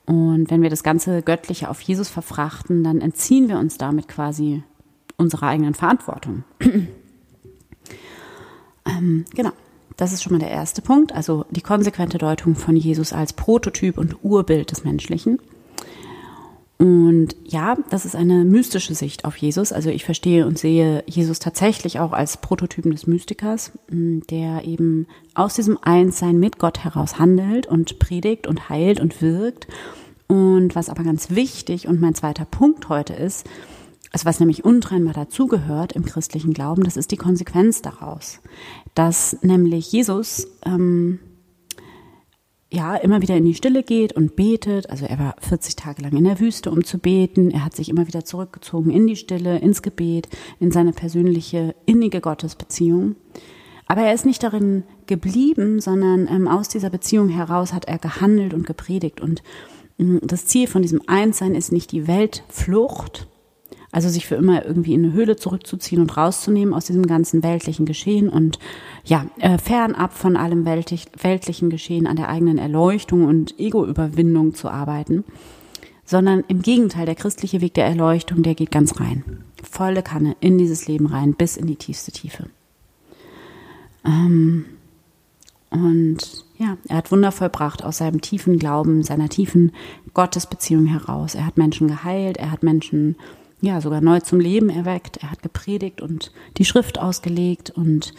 Und 0.05 0.51
wenn 0.51 0.61
wir 0.61 0.69
das 0.69 0.83
ganze 0.83 1.21
Göttliche 1.21 1.69
auf 1.69 1.81
Jesus 1.81 2.09
verfrachten, 2.09 2.83
dann 2.83 3.01
entziehen 3.01 3.47
wir 3.47 3.57
uns 3.57 3.77
damit 3.77 4.07
quasi 4.07 4.63
unserer 5.17 5.47
eigenen 5.47 5.73
Verantwortung. 5.73 6.43
ähm, 8.85 9.25
genau. 9.33 9.51
Das 9.97 10.11
ist 10.11 10.23
schon 10.23 10.33
mal 10.33 10.39
der 10.39 10.51
erste 10.51 10.81
Punkt, 10.81 11.13
also 11.13 11.45
die 11.51 11.61
konsequente 11.61 12.17
Deutung 12.17 12.55
von 12.55 12.75
Jesus 12.75 13.13
als 13.13 13.31
Prototyp 13.31 13.97
und 13.97 14.23
Urbild 14.23 14.71
des 14.71 14.83
Menschlichen. 14.83 15.39
Und 16.77 17.35
ja, 17.45 17.77
das 17.89 18.03
ist 18.03 18.15
eine 18.15 18.43
mystische 18.43 18.95
Sicht 18.95 19.23
auf 19.23 19.37
Jesus. 19.37 19.71
Also 19.71 19.89
ich 19.89 20.03
verstehe 20.03 20.45
und 20.45 20.59
sehe 20.59 21.03
Jesus 21.07 21.39
tatsächlich 21.39 21.99
auch 21.99 22.11
als 22.11 22.37
Prototypen 22.37 22.91
des 22.91 23.07
Mystikers, 23.07 23.71
der 23.89 24.65
eben 24.65 25.07
aus 25.35 25.53
diesem 25.53 25.77
Einssein 25.81 26.37
mit 26.37 26.59
Gott 26.59 26.83
heraus 26.83 27.17
handelt 27.17 27.65
und 27.65 27.97
predigt 27.99 28.45
und 28.45 28.67
heilt 28.69 28.99
und 28.99 29.21
wirkt. 29.21 29.67
Und 30.27 30.75
was 30.75 30.89
aber 30.89 31.03
ganz 31.03 31.29
wichtig 31.29 31.87
und 31.87 32.01
mein 32.01 32.15
zweiter 32.15 32.45
Punkt 32.45 32.89
heute 32.89 33.13
ist, 33.13 33.47
also 34.11 34.25
was 34.25 34.39
nämlich 34.39 34.65
untrennbar 34.65 35.13
dazugehört 35.13 35.93
im 35.93 36.03
christlichen 36.03 36.53
Glauben, 36.53 36.83
das 36.83 36.97
ist 36.97 37.11
die 37.11 37.17
Konsequenz 37.17 37.81
daraus, 37.81 38.39
dass 38.95 39.37
nämlich 39.43 39.91
Jesus 39.91 40.47
ähm, 40.65 41.19
ja 42.75 42.95
immer 42.95 43.21
wieder 43.21 43.35
in 43.35 43.45
die 43.45 43.55
Stille 43.55 43.83
geht 43.83 44.13
und 44.13 44.35
betet. 44.35 44.89
Also 44.89 45.05
er 45.05 45.17
war 45.17 45.35
40 45.39 45.75
Tage 45.75 46.01
lang 46.01 46.15
in 46.15 46.25
der 46.25 46.39
Wüste, 46.39 46.69
um 46.69 46.83
zu 46.83 46.99
beten. 46.99 47.51
Er 47.51 47.65
hat 47.65 47.75
sich 47.75 47.89
immer 47.89 48.07
wieder 48.07 48.25
zurückgezogen 48.25 48.91
in 48.91 49.07
die 49.07 49.15
Stille, 49.15 49.57
ins 49.59 49.81
Gebet, 49.81 50.27
in 50.59 50.71
seine 50.71 50.91
persönliche 50.91 51.75
innige 51.85 52.21
Gottesbeziehung. 52.21 53.15
Aber 53.87 54.01
er 54.01 54.13
ist 54.13 54.25
nicht 54.25 54.43
darin 54.43 54.83
geblieben, 55.05 55.79
sondern 55.79 56.27
ähm, 56.27 56.47
aus 56.47 56.67
dieser 56.67 56.89
Beziehung 56.89 57.29
heraus 57.29 57.73
hat 57.73 57.85
er 57.85 57.99
gehandelt 57.99 58.53
und 58.53 58.65
gepredigt. 58.65 59.21
Und 59.21 59.43
ähm, 59.99 60.19
das 60.23 60.45
Ziel 60.45 60.67
von 60.67 60.81
diesem 60.81 61.01
Einssein 61.07 61.55
ist 61.55 61.71
nicht 61.71 61.91
die 61.91 62.07
Weltflucht, 62.07 63.27
also 63.95 64.09
sich 64.09 64.25
für 64.27 64.35
immer 64.35 64.65
irgendwie 64.65 64.93
in 64.93 65.05
eine 65.05 65.13
Höhle 65.13 65.37
zurückzuziehen 65.37 66.01
und 66.01 66.17
rauszunehmen 66.17 66.73
aus 66.73 66.83
diesem 66.83 67.07
ganzen 67.07 67.43
weltlichen 67.43 67.85
Geschehen 67.85 68.27
und 68.27 68.59
ja, 69.05 69.25
äh, 69.39 69.57
fernab 69.57 70.11
von 70.11 70.35
allem 70.35 70.65
weltlich, 70.65 71.05
weltlichen 71.17 71.69
Geschehen 71.69 72.05
an 72.05 72.17
der 72.17 72.27
eigenen 72.27 72.57
Erleuchtung 72.57 73.23
und 73.23 73.57
Ego-Überwindung 73.57 74.53
zu 74.53 74.67
arbeiten, 74.67 75.23
sondern 76.03 76.43
im 76.49 76.61
Gegenteil, 76.61 77.05
der 77.05 77.15
christliche 77.15 77.61
Weg 77.61 77.73
der 77.75 77.85
Erleuchtung, 77.85 78.43
der 78.43 78.53
geht 78.53 78.69
ganz 78.69 78.99
rein. 78.99 79.23
Volle 79.63 80.03
Kanne 80.03 80.35
in 80.41 80.57
dieses 80.57 80.89
Leben 80.89 81.05
rein, 81.05 81.33
bis 81.33 81.55
in 81.55 81.65
die 81.65 81.77
tiefste 81.77 82.11
Tiefe. 82.11 82.47
Ähm, 84.03 84.65
und 85.69 86.43
ja, 86.57 86.75
er 86.89 86.97
hat 86.97 87.13
Wunder 87.13 87.31
vollbracht 87.31 87.81
aus 87.81 87.99
seinem 87.99 88.19
tiefen 88.19 88.59
Glauben, 88.59 89.03
seiner 89.03 89.29
tiefen 89.29 89.71
Gottesbeziehung 90.13 90.85
heraus. 90.85 91.33
Er 91.33 91.45
hat 91.45 91.55
Menschen 91.55 91.87
geheilt, 91.87 92.35
er 92.35 92.51
hat 92.51 92.61
Menschen 92.61 93.15
ja 93.61 93.81
sogar 93.81 94.01
neu 94.01 94.19
zum 94.19 94.39
Leben 94.39 94.69
erweckt. 94.69 95.17
Er 95.17 95.31
hat 95.31 95.41
gepredigt 95.41 96.01
und 96.01 96.31
die 96.57 96.65
Schrift 96.65 96.99
ausgelegt 96.99 97.69
und 97.69 98.13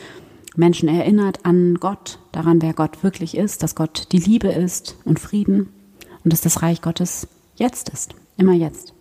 Menschen 0.57 0.89
erinnert 0.89 1.45
an 1.45 1.77
Gott, 1.77 2.19
daran, 2.33 2.63
wer 2.63 2.73
Gott 2.73 3.03
wirklich 3.03 3.37
ist, 3.37 3.63
dass 3.63 3.75
Gott 3.75 4.09
die 4.13 4.19
Liebe 4.19 4.49
ist 4.49 4.97
und 5.05 5.21
Frieden 5.21 5.69
und 6.25 6.33
dass 6.33 6.41
das 6.41 6.63
Reich 6.63 6.81
Gottes 6.81 7.29
jetzt 7.57 7.91
ist, 7.91 8.15
immer 8.37 8.55
jetzt. 8.55 8.95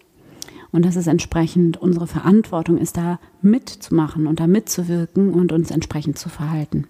Und 0.72 0.84
dass 0.84 0.98
es 0.98 1.08
entsprechend 1.08 1.78
unsere 1.78 2.08
Verantwortung 2.08 2.78
ist, 2.78 2.98
da 2.98 3.20
mitzumachen 3.42 4.28
und 4.28 4.42
da 4.42 4.48
mitzuwirken 4.48 5.34
und 5.34 5.54
uns 5.54 5.72
entsprechend 5.72 6.20
zu 6.20 6.28
verhalten. 6.28 6.88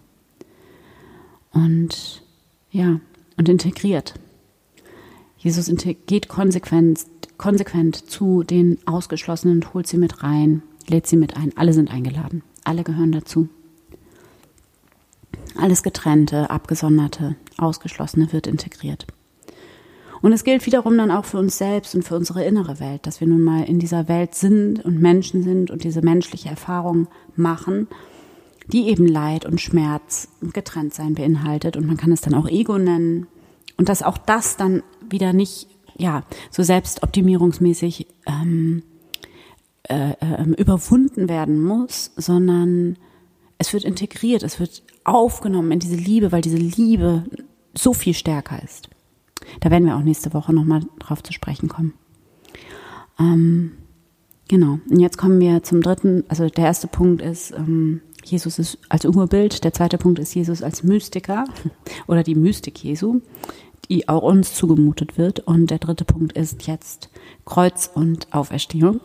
Und 1.51 2.23
ja, 2.71 2.99
und 3.37 3.47
integriert. 3.47 4.15
Jesus 5.37 5.71
geht 6.07 6.27
konsequent 6.27 7.05
konsequent 7.37 8.09
zu 8.09 8.43
den 8.43 8.77
Ausgeschlossenen 8.85 9.57
und 9.57 9.73
holt 9.73 9.87
sie 9.87 9.97
mit 9.97 10.23
rein, 10.23 10.63
lädt 10.87 11.07
sie 11.07 11.17
mit 11.17 11.35
ein. 11.37 11.51
Alle 11.55 11.73
sind 11.73 11.91
eingeladen. 11.91 12.43
Alle 12.63 12.83
gehören 12.83 13.11
dazu. 13.11 13.49
Alles 15.57 15.83
Getrennte, 15.83 16.49
Abgesonderte, 16.49 17.35
Ausgeschlossene 17.57 18.33
wird 18.33 18.47
integriert. 18.47 19.05
Und 20.21 20.33
es 20.33 20.43
gilt 20.43 20.65
wiederum 20.65 20.97
dann 20.97 21.11
auch 21.11 21.25
für 21.25 21.37
uns 21.37 21.57
selbst 21.57 21.93
und 21.93 22.03
für 22.03 22.15
unsere 22.15 22.43
innere 22.43 22.79
Welt, 22.79 23.05
dass 23.05 23.19
wir 23.19 23.27
nun 23.27 23.41
mal 23.41 23.63
in 23.63 23.79
dieser 23.79 24.07
Welt 24.07 24.33
sind 24.33 24.83
und 24.83 24.99
Menschen 24.99 25.43
sind 25.43 25.69
und 25.69 25.83
diese 25.83 26.01
menschliche 26.01 26.49
Erfahrung 26.49 27.07
machen, 27.35 27.87
die 28.71 28.89
eben 28.89 29.07
Leid 29.07 29.45
und 29.45 29.61
Schmerz 29.61 30.27
und 30.41 30.53
Getrenntsein 30.53 31.13
beinhaltet. 31.13 31.77
Und 31.77 31.85
man 31.85 31.97
kann 31.97 32.11
es 32.11 32.21
dann 32.21 32.33
auch 32.33 32.47
Ego 32.47 32.77
nennen. 32.77 33.27
Und 33.77 33.89
dass 33.89 34.01
auch 34.01 34.17
das 34.17 34.57
dann 34.57 34.81
wieder 35.07 35.31
nicht 35.33 35.67
ja, 35.97 36.23
so 36.51 36.63
selbstoptimierungsmäßig 36.63 38.07
ähm, 38.27 38.83
äh, 39.87 40.11
äh, 40.11 40.43
überwunden 40.57 41.29
werden 41.29 41.61
muss, 41.61 42.11
sondern 42.15 42.97
es 43.57 43.71
wird 43.73 43.83
integriert, 43.83 44.43
es 44.43 44.59
wird 44.59 44.83
aufgenommen 45.03 45.71
in 45.71 45.79
diese 45.79 45.95
Liebe, 45.95 46.31
weil 46.31 46.41
diese 46.41 46.57
Liebe 46.57 47.23
so 47.77 47.93
viel 47.93 48.13
stärker 48.13 48.61
ist. 48.63 48.89
Da 49.59 49.71
werden 49.71 49.85
wir 49.85 49.95
auch 49.95 50.01
nächste 50.01 50.33
Woche 50.33 50.53
nochmal 50.53 50.81
drauf 50.99 51.21
zu 51.23 51.33
sprechen 51.33 51.69
kommen. 51.69 51.93
Ähm, 53.19 53.73
genau. 54.47 54.79
Und 54.89 54.99
jetzt 54.99 55.17
kommen 55.17 55.39
wir 55.39 55.63
zum 55.63 55.81
dritten. 55.81 56.23
Also 56.27 56.49
der 56.49 56.65
erste 56.65 56.87
Punkt 56.87 57.21
ist, 57.21 57.51
ähm, 57.51 58.01
Jesus 58.23 58.59
ist 58.59 58.79
als 58.89 59.05
Urbild. 59.05 59.63
Der 59.63 59.73
zweite 59.73 59.97
Punkt 59.97 60.19
ist 60.19 60.33
Jesus 60.33 60.63
als 60.63 60.83
Mystiker 60.83 61.45
oder 62.07 62.23
die 62.23 62.35
Mystik 62.35 62.83
Jesu, 62.83 63.21
die 63.87 64.09
auch 64.09 64.23
uns 64.23 64.53
zugemutet 64.53 65.17
wird. 65.17 65.41
Und 65.41 65.69
der 65.69 65.79
dritte 65.79 66.05
Punkt 66.05 66.33
ist 66.33 66.67
jetzt 66.67 67.09
Kreuz 67.45 67.89
und 67.93 68.33
Auferstehung. 68.33 69.01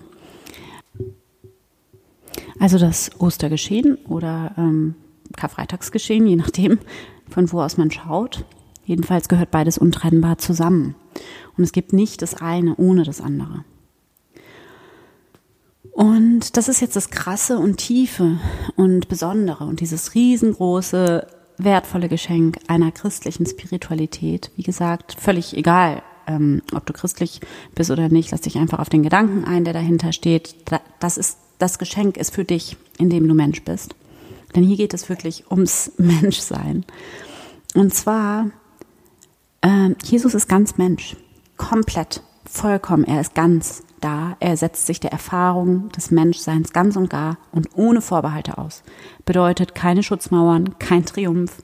Also 2.58 2.78
das 2.78 3.10
Ostergeschehen 3.18 3.96
oder 4.06 4.52
ähm, 4.56 4.94
Karfreitagsgeschehen, 5.36 6.26
je 6.26 6.36
nachdem, 6.36 6.78
von 7.28 7.50
wo 7.52 7.60
aus 7.60 7.76
man 7.76 7.90
schaut. 7.90 8.44
Jedenfalls 8.84 9.28
gehört 9.28 9.50
beides 9.50 9.78
untrennbar 9.78 10.38
zusammen. 10.38 10.94
Und 11.56 11.64
es 11.64 11.72
gibt 11.72 11.92
nicht 11.92 12.22
das 12.22 12.34
eine 12.34 12.76
ohne 12.76 13.04
das 13.04 13.20
andere. 13.20 13.64
Und 15.92 16.56
das 16.56 16.68
ist 16.68 16.80
jetzt 16.80 16.96
das 16.96 17.10
Krasse 17.10 17.58
und 17.58 17.76
Tiefe 17.76 18.38
und 18.76 19.08
Besondere 19.08 19.64
und 19.64 19.80
dieses 19.80 20.14
riesengroße, 20.14 21.26
wertvolle 21.64 22.08
Geschenk 22.08 22.58
einer 22.68 22.92
christlichen 22.92 23.46
Spiritualität. 23.46 24.50
Wie 24.56 24.62
gesagt, 24.62 25.16
völlig 25.18 25.56
egal, 25.56 26.02
ähm, 26.26 26.62
ob 26.74 26.86
du 26.86 26.92
christlich 26.92 27.40
bist 27.74 27.90
oder 27.90 28.08
nicht, 28.08 28.30
lass 28.30 28.42
dich 28.42 28.58
einfach 28.58 28.78
auf 28.78 28.88
den 28.88 29.02
Gedanken 29.02 29.44
ein, 29.44 29.64
der 29.64 29.72
dahinter 29.72 30.12
steht. 30.12 30.54
Das 30.98 31.16
ist, 31.16 31.38
das 31.58 31.78
Geschenk 31.78 32.16
ist 32.16 32.34
für 32.34 32.44
dich, 32.44 32.76
in 32.98 33.10
dem 33.10 33.26
du 33.26 33.34
Mensch 33.34 33.62
bist. 33.64 33.94
Denn 34.54 34.64
hier 34.64 34.76
geht 34.76 34.94
es 34.94 35.08
wirklich 35.08 35.50
ums 35.50 35.92
Menschsein. 35.98 36.84
Und 37.74 37.94
zwar, 37.94 38.50
äh, 39.60 39.90
Jesus 40.04 40.34
ist 40.34 40.48
ganz 40.48 40.76
Mensch. 40.76 41.16
Komplett. 41.56 42.22
Vollkommen. 42.44 43.04
Er 43.04 43.20
ist 43.20 43.34
ganz 43.34 43.82
da. 44.00 44.36
Er 44.40 44.56
setzt 44.56 44.86
sich 44.86 45.00
der 45.00 45.12
Erfahrung 45.12 45.90
des 45.90 46.10
Menschseins 46.10 46.72
ganz 46.72 46.96
und 46.96 47.10
gar 47.10 47.38
und 47.52 47.68
ohne 47.74 48.00
Vorbehalte 48.00 48.58
aus. 48.58 48.82
Bedeutet 49.24 49.74
keine 49.74 50.02
Schutzmauern, 50.02 50.78
kein 50.78 51.04
Triumph, 51.04 51.62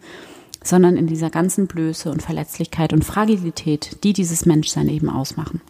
sondern 0.62 0.96
in 0.96 1.06
dieser 1.06 1.30
ganzen 1.30 1.66
Blöße 1.66 2.10
und 2.10 2.22
Verletzlichkeit 2.22 2.92
und 2.92 3.04
Fragilität, 3.04 4.02
die 4.04 4.12
dieses 4.12 4.46
Menschsein 4.46 4.88
eben 4.88 5.08
ausmachen. 5.08 5.60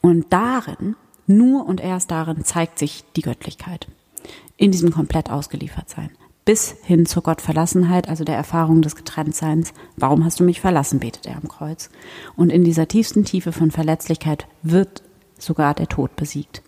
Und 0.00 0.32
darin, 0.32 0.96
nur 1.26 1.66
und 1.66 1.80
erst 1.80 2.10
darin 2.10 2.44
zeigt 2.44 2.78
sich 2.78 3.04
die 3.16 3.22
Göttlichkeit. 3.22 3.88
In 4.56 4.70
diesem 4.70 4.92
komplett 4.92 5.30
ausgeliefert 5.30 5.88
sein. 5.90 6.10
Bis 6.44 6.76
hin 6.82 7.06
zur 7.06 7.22
Gottverlassenheit, 7.22 8.08
also 8.08 8.24
der 8.24 8.36
Erfahrung 8.36 8.82
des 8.82 8.96
Getrenntseins. 8.96 9.72
Warum 9.96 10.24
hast 10.24 10.40
du 10.40 10.44
mich 10.44 10.60
verlassen, 10.60 11.00
betet 11.00 11.26
er 11.26 11.36
am 11.36 11.48
Kreuz. 11.48 11.88
Und 12.36 12.50
in 12.50 12.64
dieser 12.64 12.86
tiefsten 12.86 13.24
Tiefe 13.24 13.52
von 13.52 13.70
Verletzlichkeit 13.70 14.46
wird 14.62 15.02
sogar 15.38 15.74
der 15.74 15.88
Tod 15.88 16.16
besiegt. 16.16 16.62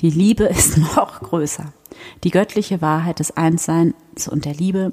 Die 0.00 0.10
Liebe 0.10 0.44
ist 0.44 0.76
noch 0.76 1.20
größer. 1.20 1.72
Die 2.24 2.30
göttliche 2.30 2.82
Wahrheit 2.82 3.20
des 3.20 3.36
Einsseins 3.36 3.94
und 4.28 4.44
der 4.44 4.54
Liebe 4.54 4.92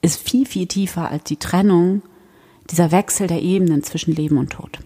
ist 0.00 0.16
viel, 0.16 0.46
viel 0.46 0.66
tiefer 0.66 1.10
als 1.10 1.24
die 1.24 1.36
Trennung, 1.36 2.02
dieser 2.70 2.90
Wechsel 2.90 3.26
der 3.26 3.42
Ebenen 3.42 3.82
zwischen 3.82 4.14
Leben 4.14 4.38
und 4.38 4.50
Tod. 4.50 4.78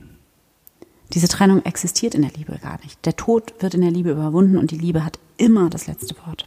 Diese 1.13 1.29
Trennung 1.29 1.65
existiert 1.65 2.15
in 2.15 2.23
der 2.23 2.33
Liebe 2.33 2.59
gar 2.59 2.81
nicht. 2.83 3.05
Der 3.05 3.17
Tod 3.17 3.55
wird 3.61 3.75
in 3.75 3.81
der 3.81 3.91
Liebe 3.91 4.11
überwunden 4.11 4.59
und 4.59 4.71
die 4.71 4.79
Liebe 4.79 5.05
hat 5.05 5.19
immer 5.37 5.71
das 5.71 5.87
letzte 5.87 6.15
Wort. 6.27 6.47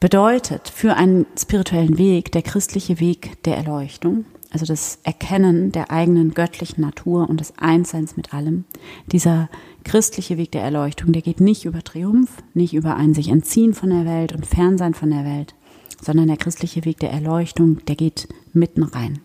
Bedeutet 0.00 0.68
für 0.68 0.94
einen 0.94 1.26
spirituellen 1.36 1.98
Weg 1.98 2.30
der 2.30 2.42
christliche 2.42 3.00
Weg 3.00 3.42
der 3.42 3.56
Erleuchtung, 3.56 4.26
also 4.48 4.64
das 4.64 5.00
Erkennen 5.02 5.72
der 5.72 5.90
eigenen 5.90 6.34
göttlichen 6.34 6.82
Natur 6.82 7.28
und 7.28 7.40
des 7.40 7.54
Einsseins 7.58 8.16
mit 8.16 8.32
allem, 8.32 8.64
dieser 9.10 9.48
christliche 9.82 10.38
Weg 10.38 10.52
der 10.52 10.62
Erleuchtung, 10.62 11.12
der 11.12 11.22
geht 11.22 11.40
nicht 11.40 11.64
über 11.64 11.82
Triumph, 11.82 12.30
nicht 12.54 12.74
über 12.74 12.94
ein 12.94 13.12
sich 13.12 13.28
entziehen 13.28 13.74
von 13.74 13.90
der 13.90 14.04
Welt 14.04 14.32
und 14.32 14.46
Fernsein 14.46 14.94
von 14.94 15.10
der 15.10 15.24
Welt, 15.24 15.56
sondern 16.00 16.28
der 16.28 16.36
christliche 16.36 16.84
Weg 16.84 17.00
der 17.00 17.10
Erleuchtung, 17.10 17.84
der 17.86 17.96
geht 17.96 18.28
mitten 18.52 18.84
rein. 18.84 19.18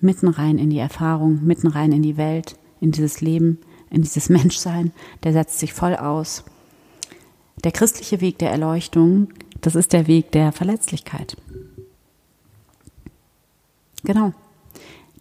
Mitten 0.00 0.28
rein 0.28 0.56
in 0.56 0.70
die 0.70 0.78
Erfahrung, 0.78 1.44
mitten 1.44 1.66
rein 1.66 1.92
in 1.92 2.02
die 2.02 2.16
Welt, 2.16 2.56
in 2.80 2.92
dieses 2.92 3.20
Leben, 3.20 3.58
in 3.90 4.00
dieses 4.00 4.30
Menschsein, 4.30 4.92
der 5.22 5.34
setzt 5.34 5.58
sich 5.58 5.74
voll 5.74 5.96
aus. 5.96 6.44
Der 7.62 7.72
christliche 7.72 8.20
Weg 8.22 8.38
der 8.38 8.50
Erleuchtung, 8.50 9.28
das 9.60 9.74
ist 9.74 9.92
der 9.92 10.06
Weg 10.06 10.32
der 10.32 10.52
Verletzlichkeit. 10.52 11.36
Genau. 14.04 14.32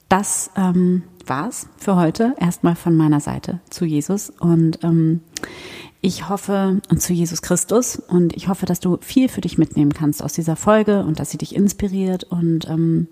Das 0.10 0.52
ähm, 0.56 1.04
war's 1.26 1.68
für 1.78 1.96
heute. 1.96 2.36
Erstmal 2.40 2.76
von 2.76 2.96
meiner 2.96 3.20
Seite 3.20 3.60
zu 3.70 3.86
Jesus. 3.86 4.30
Und 4.30 4.84
ähm, 4.84 5.22
ich 6.02 6.30
hoffe, 6.30 6.82
und 6.90 7.02
zu 7.02 7.14
Jesus 7.14 7.42
Christus, 7.42 7.98
und 7.98 8.36
ich 8.36 8.48
hoffe, 8.48 8.66
dass 8.66 8.80
du 8.80 8.98
viel 9.02 9.28
für 9.30 9.42
dich 9.42 9.58
mitnehmen 9.58 9.94
kannst 9.94 10.24
aus 10.24 10.34
dieser 10.34 10.56
Folge 10.56 11.04
und 11.04 11.20
dass 11.20 11.32
sie 11.32 11.38
dich 11.38 11.56
inspiriert. 11.56 12.24
Und 12.24 12.70
ähm, 12.70 13.08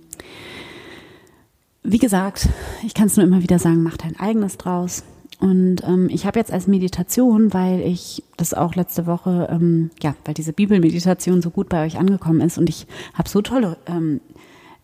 wie 1.84 1.98
gesagt, 1.98 2.50
ich 2.84 2.94
kann 2.94 3.08
es 3.08 3.18
nur 3.18 3.26
immer 3.26 3.42
wieder 3.42 3.60
sagen, 3.60 3.84
mach 3.84 3.98
dein 3.98 4.20
eigenes 4.20 4.58
draus. 4.58 5.04
Und 5.40 5.84
ähm, 5.84 6.08
ich 6.10 6.26
habe 6.26 6.40
jetzt 6.40 6.52
als 6.52 6.68
Meditation, 6.68 7.54
weil 7.54 7.82
ich 7.82 8.24
das 8.38 8.54
auch 8.54 8.76
letzte 8.76 9.06
Woche, 9.06 9.48
ähm, 9.52 9.90
ja, 10.02 10.16
weil 10.24 10.34
diese 10.34 10.54
Bibelmeditation 10.54 11.42
so 11.42 11.50
gut 11.50 11.70
bei 11.70 11.86
euch 11.86 11.98
angekommen 11.98 12.42
ist 12.42 12.58
und 12.58 12.70
ich 12.70 12.88
habe 13.14 13.28
so 13.28 13.42
tolle 13.42 13.78
ähm, 13.86 14.22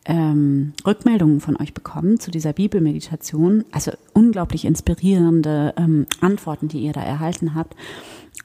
ähm, 0.06 0.74
Rückmeldungen 0.86 1.40
von 1.40 1.56
euch 1.58 1.74
bekommen 1.74 2.20
zu 2.20 2.32
dieser 2.32 2.54
Bibelmeditation. 2.54 3.64
Also 3.72 3.92
unglaublich 4.14 4.66
inspirierende 4.66 5.74
ähm, 5.78 6.06
Antworten, 6.20 6.68
die 6.68 6.80
ihr 6.80 6.94
da 6.94 7.02
erhalten 7.02 7.56
habt. 7.56 7.76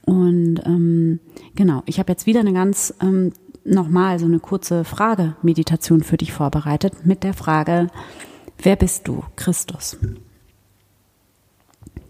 Und 0.05 0.61
ähm, 0.65 1.19
genau, 1.55 1.83
ich 1.87 1.99
habe 1.99 2.13
jetzt 2.13 2.27
wieder 2.27 2.41
eine 2.41 2.53
ganz 2.53 2.95
ähm, 3.01 3.33
nochmal 3.65 4.19
so 4.19 4.27
eine 4.27 4.39
kurze 4.39 4.85
Frage-Meditation 4.85 6.03
für 6.03 6.17
dich 6.17 6.33
vorbereitet 6.33 7.05
mit 7.05 7.25
der 7.25 7.35
Frage, 7.35 7.89
wer 8.63 8.77
bist 8.77 9.09
du, 9.09 9.25
Christus? 9.35 9.99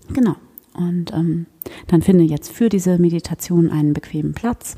Genau. 0.09 0.37
Und 0.75 1.13
ähm, 1.13 1.47
dann 1.87 2.03
finde 2.03 2.25
jetzt 2.25 2.53
für 2.53 2.69
diese 2.69 2.99
Meditation 2.99 3.71
einen 3.71 3.93
bequemen 3.93 4.35
Platz. 4.35 4.77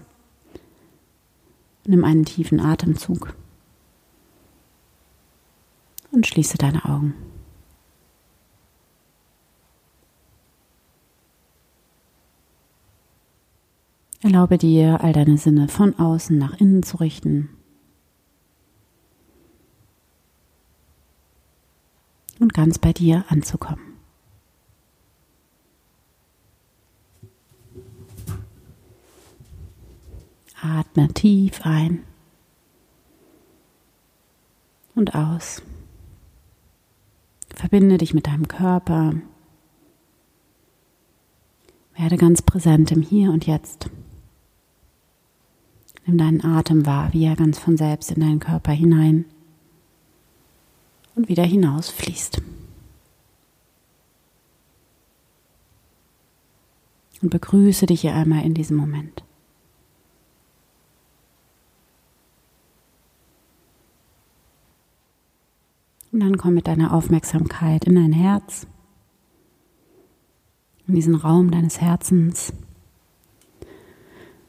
Nimm 1.86 2.04
einen 2.04 2.24
tiefen 2.24 2.60
Atemzug 2.60 3.34
und 6.12 6.26
schließe 6.26 6.58
deine 6.58 6.84
Augen. 6.84 7.14
Erlaube 14.20 14.58
dir, 14.58 15.00
all 15.02 15.12
deine 15.12 15.38
Sinne 15.38 15.68
von 15.68 15.98
außen 15.98 16.36
nach 16.36 16.60
innen 16.60 16.82
zu 16.82 16.96
richten 16.98 17.48
und 22.40 22.52
ganz 22.52 22.78
bei 22.78 22.92
dir 22.92 23.24
anzukommen. 23.28 23.87
Atme 30.60 31.08
tief 31.14 31.60
ein 31.64 32.02
und 34.94 35.14
aus. 35.14 35.62
Verbinde 37.54 37.98
dich 37.98 38.14
mit 38.14 38.26
deinem 38.26 38.48
Körper. 38.48 39.14
Werde 41.96 42.16
ganz 42.16 42.42
präsent 42.42 42.92
im 42.92 43.02
Hier 43.02 43.30
und 43.30 43.46
Jetzt. 43.46 43.90
Nimm 46.06 46.18
deinen 46.18 46.44
Atem 46.44 46.86
wahr, 46.86 47.12
wie 47.12 47.24
er 47.24 47.36
ganz 47.36 47.58
von 47.58 47.76
selbst 47.76 48.10
in 48.10 48.20
deinen 48.20 48.40
Körper 48.40 48.72
hinein 48.72 49.24
und 51.14 51.28
wieder 51.28 51.44
hinaus 51.44 51.90
fließt. 51.90 52.40
Und 57.20 57.30
begrüße 57.30 57.86
dich 57.86 58.02
hier 58.02 58.14
einmal 58.14 58.44
in 58.44 58.54
diesem 58.54 58.76
Moment. 58.76 59.24
Und 66.12 66.20
dann 66.20 66.38
komm 66.38 66.54
mit 66.54 66.66
deiner 66.66 66.92
Aufmerksamkeit 66.92 67.84
in 67.84 67.94
dein 67.94 68.12
Herz, 68.12 68.66
in 70.86 70.94
diesen 70.94 71.14
Raum 71.14 71.50
deines 71.50 71.80
Herzens 71.80 72.52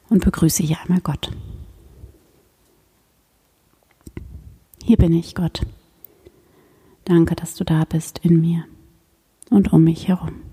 und 0.10 0.24
begrüße 0.24 0.64
hier 0.64 0.80
einmal 0.82 1.02
Gott. 1.02 1.32
Hier 4.84 4.98
bin 4.98 5.14
ich, 5.14 5.36
Gott, 5.36 5.66
Danke, 7.10 7.36
dass 7.36 7.56
du 7.56 7.64
da 7.64 7.86
bist 7.86 8.20
in 8.20 8.40
mir 8.40 8.66
und 9.50 9.74
um 9.74 9.84
mich 9.84 10.08
herum. 10.08 10.44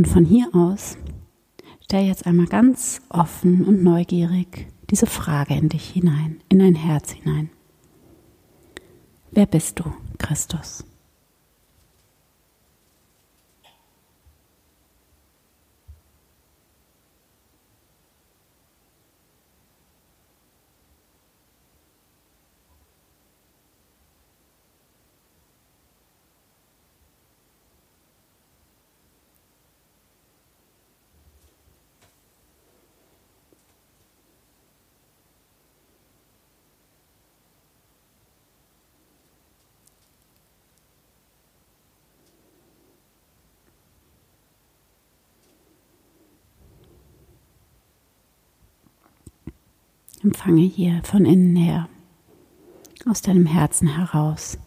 Und 0.00 0.08
von 0.08 0.24
hier 0.24 0.48
aus 0.54 0.96
stell 1.84 2.06
jetzt 2.06 2.24
einmal 2.24 2.46
ganz 2.46 3.02
offen 3.10 3.66
und 3.66 3.84
neugierig 3.84 4.66
diese 4.88 5.04
Frage 5.04 5.52
in 5.52 5.68
dich 5.68 5.90
hinein, 5.90 6.40
in 6.48 6.58
dein 6.58 6.74
Herz 6.74 7.10
hinein. 7.10 7.50
Wer 9.30 9.44
bist 9.44 9.78
du, 9.78 9.92
Christus? 10.16 10.86
Empfange 50.22 50.62
hier 50.62 51.00
von 51.02 51.24
innen 51.24 51.56
her, 51.56 51.88
aus 53.08 53.22
deinem 53.22 53.46
Herzen 53.46 53.88
heraus, 53.88 54.58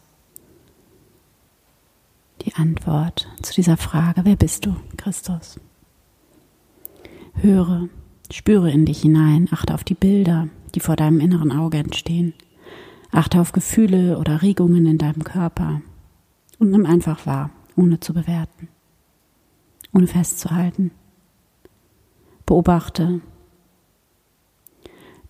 die 2.42 2.56
Antwort 2.56 3.28
zu 3.44 3.54
dieser 3.54 3.78
Frage, 3.78 4.22
wer 4.26 4.36
bist 4.36 4.66
du, 4.66 4.76
Christus? 4.98 5.60
Höre, 7.36 7.88
spüre 8.32 8.72
in 8.72 8.86
dich 8.86 9.02
hinein, 9.02 9.48
achte 9.52 9.76
auf 9.76 9.84
die 9.84 9.94
Bilder, 9.94 10.50
die 10.74 10.80
vor 10.80 10.96
deinem 10.96 11.20
inneren 11.20 11.52
Auge 11.52 11.78
entstehen. 11.78 12.34
Achte 13.12 13.40
auf 13.40 13.52
Gefühle 13.52 14.18
oder 14.18 14.42
Regungen 14.42 14.88
in 14.88 14.98
deinem 14.98 15.24
Körper 15.24 15.82
und 16.58 16.72
nimm 16.72 16.88
einfach 16.88 17.28
wahr, 17.28 17.52
ohne 17.76 18.00
zu 18.00 18.16
bewerten, 18.16 18.70
ohne 19.94 20.08
festzuhalten. 20.08 20.90
Beobachte, 22.48 23.22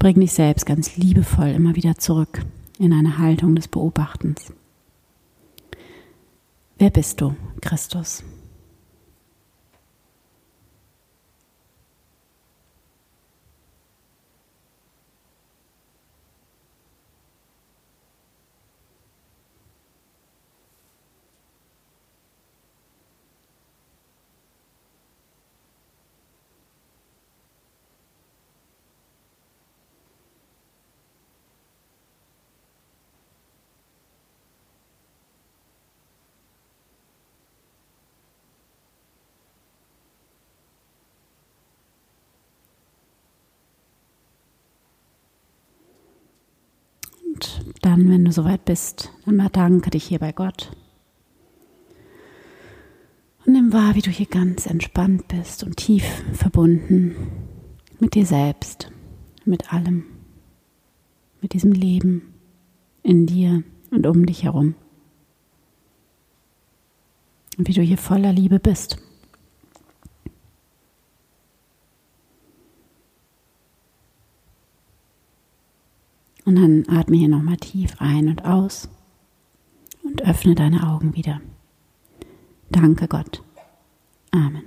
Bring 0.04 0.20
dich 0.20 0.34
selbst 0.34 0.66
ganz 0.66 0.98
liebevoll 0.98 1.48
immer 1.48 1.78
wieder 1.78 1.98
zurück 1.98 2.42
in 2.78 2.92
eine 2.92 3.20
Haltung 3.20 3.56
des 3.56 3.70
Beobachtens. 3.70 4.52
Wer 6.78 6.90
bist 6.90 7.22
du, 7.22 7.38
Christus? 7.62 8.22
Dann, 47.94 48.10
wenn 48.10 48.26
du 48.26 48.32
soweit 48.32 48.66
bist, 48.66 49.12
dann 49.26 49.38
bedanke 49.38 49.92
dich 49.92 50.06
hier 50.06 50.18
bei 50.18 50.32
Gott. 50.32 50.76
Und 53.46 53.54
nimm 53.54 53.72
wahr, 53.72 53.94
wie 53.94 54.02
du 54.02 54.10
hier 54.10 54.26
ganz 54.26 54.66
entspannt 54.66 55.28
bist 55.28 55.64
und 55.64 55.78
tief 55.78 56.04
verbunden 56.34 57.16
mit 58.00 58.16
dir 58.16 58.26
selbst, 58.26 58.92
mit 59.46 59.72
allem, 59.72 60.06
mit 61.42 61.54
diesem 61.54 61.72
Leben 61.72 62.34
in 63.04 63.28
dir 63.28 63.64
und 63.92 64.08
um 64.08 64.26
dich 64.26 64.44
herum. 64.44 64.74
Und 67.60 67.68
wie 67.68 67.74
du 67.74 67.82
hier 67.82 68.00
voller 68.00 68.34
Liebe 68.34 68.60
bist. 68.60 68.98
Und 76.46 76.56
dann 76.56 76.86
atme 76.90 77.18
hier 77.18 77.30
nochmal 77.30 77.58
tief 77.58 77.96
ein 78.00 78.28
und 78.28 78.46
aus 78.46 78.90
und 80.04 80.22
öffne 80.24 80.56
deine 80.56 80.88
Augen 80.88 81.16
wieder. 81.16 81.42
Danke 82.70 83.08
Gott. 83.08 83.42
Amen. 84.32 84.64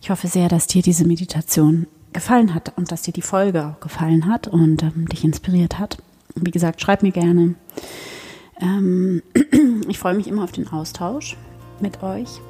Ich 0.00 0.10
hoffe 0.10 0.28
sehr, 0.28 0.48
dass 0.48 0.66
dir 0.66 0.82
diese 0.82 1.06
Meditation 1.06 1.86
gefallen 2.12 2.54
hat 2.54 2.76
und 2.76 2.92
dass 2.92 3.02
dir 3.02 3.12
die 3.12 3.22
Folge 3.22 3.66
auch 3.66 3.80
gefallen 3.80 4.26
hat 4.26 4.46
und 4.48 4.82
ähm, 4.82 5.08
dich 5.08 5.24
inspiriert 5.24 5.78
hat. 5.78 5.98
Wie 6.34 6.50
gesagt, 6.50 6.80
schreib 6.80 7.02
mir 7.02 7.12
gerne. 7.12 7.54
Ähm, 8.60 9.22
ich 9.88 9.98
freue 9.98 10.14
mich 10.14 10.28
immer 10.28 10.44
auf 10.44 10.52
den 10.52 10.68
Austausch 10.68 11.36
mit 11.80 12.02
euch 12.02 12.40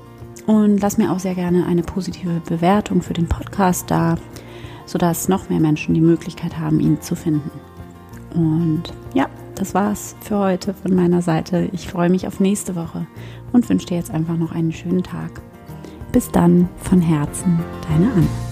und 0.46 0.80
lass 0.80 0.98
mir 0.98 1.10
auch 1.10 1.18
sehr 1.18 1.34
gerne 1.34 1.66
eine 1.66 1.82
positive 1.82 2.40
Bewertung 2.46 3.02
für 3.02 3.14
den 3.14 3.28
Podcast 3.28 3.90
da 3.90 4.16
sodass 4.86 5.28
noch 5.28 5.50
mehr 5.50 5.60
Menschen 5.60 5.94
die 5.94 6.00
Möglichkeit 6.00 6.58
haben, 6.58 6.80
ihn 6.80 7.00
zu 7.00 7.14
finden. 7.14 7.50
Und 8.34 8.84
ja, 9.14 9.28
das 9.54 9.74
war's 9.74 10.16
für 10.20 10.38
heute 10.38 10.74
von 10.74 10.94
meiner 10.94 11.22
Seite. 11.22 11.68
Ich 11.72 11.88
freue 11.88 12.10
mich 12.10 12.26
auf 12.26 12.40
nächste 12.40 12.76
Woche 12.76 13.06
und 13.52 13.68
wünsche 13.68 13.86
dir 13.86 13.96
jetzt 13.96 14.10
einfach 14.10 14.36
noch 14.36 14.52
einen 14.52 14.72
schönen 14.72 15.02
Tag. 15.02 15.42
Bis 16.12 16.30
dann, 16.30 16.68
von 16.78 17.00
Herzen, 17.00 17.58
deine 17.88 18.10
Anne. 18.12 18.45